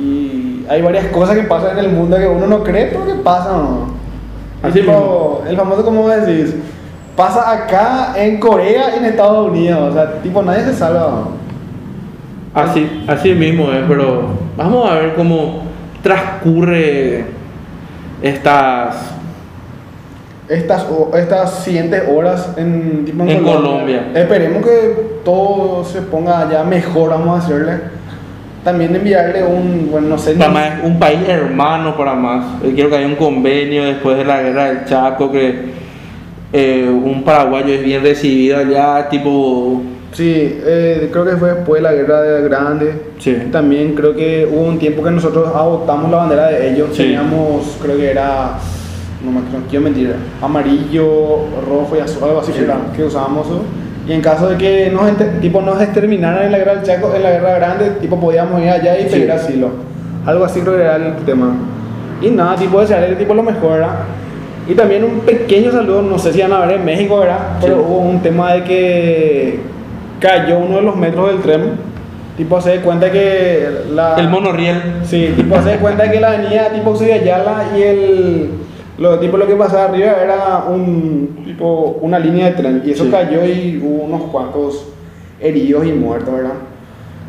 [0.00, 3.14] Y hay varias cosas que pasan en el mundo que uno no cree, pero que
[3.14, 4.02] pasan, ¿no?
[4.62, 6.54] Así Tipo, el famoso, como decís,
[7.16, 9.90] pasa acá en Corea y en Estados Unidos.
[9.90, 11.00] O sea, tipo, nadie se salva.
[11.00, 11.41] ¿no?
[12.54, 15.62] Así, así mismo es, pero vamos a ver cómo
[16.02, 17.24] transcurre
[18.22, 19.10] estas
[20.48, 24.08] estas, o- estas siguientes horas en, tipo En Colombia.
[24.14, 24.94] Esperemos que
[25.24, 27.72] todo se ponga ya mejor, vamos a hacerle.
[28.62, 32.62] También enviarle un, bueno, no sé, Para más, un país hermano para más.
[32.62, 35.72] Eh, Quiero que haya un convenio después de la guerra del Chaco, que
[36.52, 39.82] eh, un paraguayo es bien recibido allá, tipo...
[40.12, 42.94] sí, eh, creo que fue después de la guerra de Grande.
[43.18, 43.36] Sí.
[43.50, 46.88] También creo que hubo un tiempo que nosotros adoptamos la bandera de ellos.
[46.92, 47.02] Sí.
[47.04, 48.58] Teníamos, creo que era,
[49.24, 52.58] no me no quiero mentir, amarillo, rojo y azul, algo así Sí.
[52.58, 53.46] que, era, que usábamos.
[54.06, 55.10] Y en caso de que nos,
[55.40, 58.68] tipo, nos exterminaran en la guerra del Chaco, en la guerra grande, tipo, podíamos ir
[58.68, 59.70] allá y pedir asilo.
[60.26, 61.54] Algo así creo que era el tema.
[62.20, 63.94] Y nada, tipo, desearle tipo lo mejor, ¿verdad?
[64.68, 67.38] Y también un pequeño saludo, no sé si van a ver en México, ¿verdad?
[67.60, 69.60] Pero hubo un tema de que
[70.22, 71.92] cayó uno de los metros del tren.
[72.36, 74.14] Tipo, se da cuenta que la...
[74.16, 74.80] El monorriel.
[75.04, 78.50] Sí, tipo, se da cuenta que la avenida tipo Ciudad Ayala y el...
[78.98, 82.82] Lo, tipo, lo que pasaba arriba era un, tipo, una línea de tren.
[82.86, 83.10] Y eso Sí.
[83.10, 84.88] cayó y hubo unos cuantos
[85.40, 86.54] heridos y muertos, ¿verdad?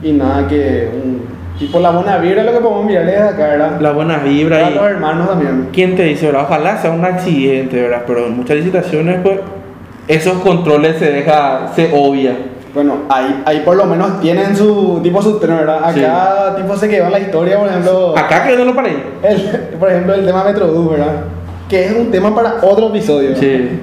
[0.02, 1.22] Y nada, que un...
[1.60, 3.82] Tipo, la buena vibra es lo que podemos mirarle desde acá, ¿verdad?
[3.82, 4.74] La buena vibra y...
[4.74, 5.70] los hermanos también.
[5.74, 6.44] ¿Quién te dice, verdad?
[6.44, 8.04] Ojalá sea un accidente, ¿verdad?
[8.08, 9.40] Pero en muchas licitaciones, pues,
[10.08, 12.36] esos controles se deja, se obvia.
[12.74, 15.84] Bueno, ahí, ahí por lo menos tienen su tipo su tren, ¿verdad?
[15.84, 18.96] Acá tipo se quedó en la historia, por ejemplo, Acá que no lo paré.
[19.22, 19.42] el,
[19.80, 21.14] por ejemplo el tema Metrobús, ¿verdad?
[21.70, 23.36] Que es un tema para otro episodio.
[23.36, 23.80] Sí.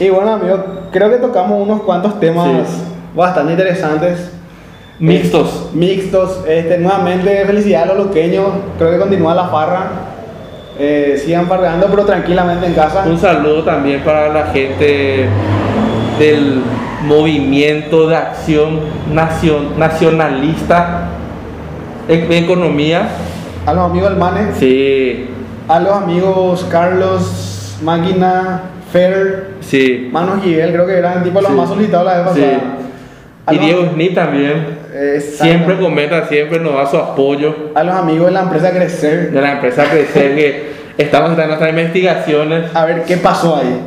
[0.00, 2.82] Y bueno, amigos, creo que tocamos unos cuantos temas Sí.
[3.14, 4.32] bastante interesantes.
[4.98, 5.48] Mixtos.
[5.72, 6.44] Eh, mixtos.
[6.48, 8.46] Este, nuevamente, felicidades a los loqueños.
[8.78, 9.86] Creo que continúa la farra.
[10.78, 13.04] Eh, sigan farreando, pero tranquilamente en casa.
[13.06, 15.26] Un saludo también para la gente
[16.18, 16.62] del
[17.04, 18.80] movimiento de acción
[19.12, 21.08] nacion- nacionalista
[22.08, 23.08] en economía.
[23.66, 24.40] A los amigos del Mane.
[24.58, 25.26] Sí,
[25.68, 28.62] A los amigos Carlos, Máquina,
[28.92, 30.08] Fer, sí.
[30.10, 31.56] Manos Gibel, creo que eran tipo los Sí.
[31.56, 32.60] más solicitados la vez pasada.
[33.50, 34.78] Y Diego Smith también.
[35.20, 39.30] Siempre comenta, siempre nos da su apoyo A los amigos de la empresa Crecer.
[39.30, 42.64] de la empresa Crecer que estamos en nuestras investigaciones.
[42.74, 43.78] A ver qué pasó ahí.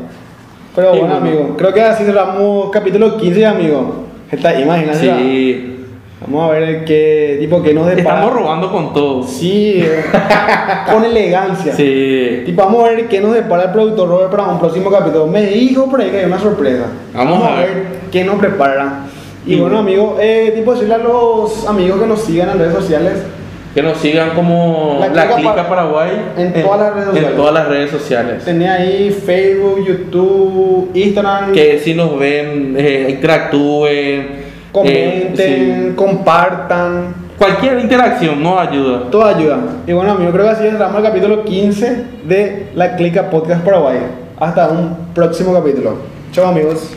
[0.75, 4.05] Pero bueno, amigo, creo que así cerramos capítulo 15, amigo.
[4.31, 4.99] Está, imagínate.
[4.99, 5.67] Sí.
[6.21, 8.19] Vamos a ver qué tipo que nos depara.
[8.19, 9.23] Estamos robando con todo.
[9.23, 10.05] Sí, eh,
[10.91, 11.73] con elegancia.
[11.73, 12.43] Sí.
[12.45, 15.27] Tipo, vamos a ver qué nos depara el productor Robert para un próximo capítulo.
[15.27, 16.85] Me dijo por ahí que hay una sorpresa.
[17.13, 17.85] Vamos a ver.
[18.11, 19.05] qué nos prepara.
[19.45, 19.89] Y Y bueno, bueno.
[19.89, 23.13] amigos, eh, tipo decirle a los amigos que nos sigan en redes sociales
[23.73, 27.13] Que nos sigan como La La, Clica Clica Par- Paraguay en todas las redes en
[27.13, 27.35] sociales.
[27.37, 28.43] todas las redes sociales.
[28.45, 31.53] Tenía ahí Facebook, YouTube, Instagram.
[31.53, 34.41] Que si nos ven, eh, interactúen.
[34.73, 35.95] comenten, eh, sí.
[35.95, 37.15] compartan.
[37.37, 39.09] Cualquier interacción nos ayuda.
[39.09, 39.57] Todo ayuda.
[39.87, 43.97] Y bueno, amigos, creo que así entramos al capítulo 15 de La Clica Podcast Paraguay.
[44.39, 45.95] Hasta un próximo capítulo.
[46.31, 46.95] Chao, amigos.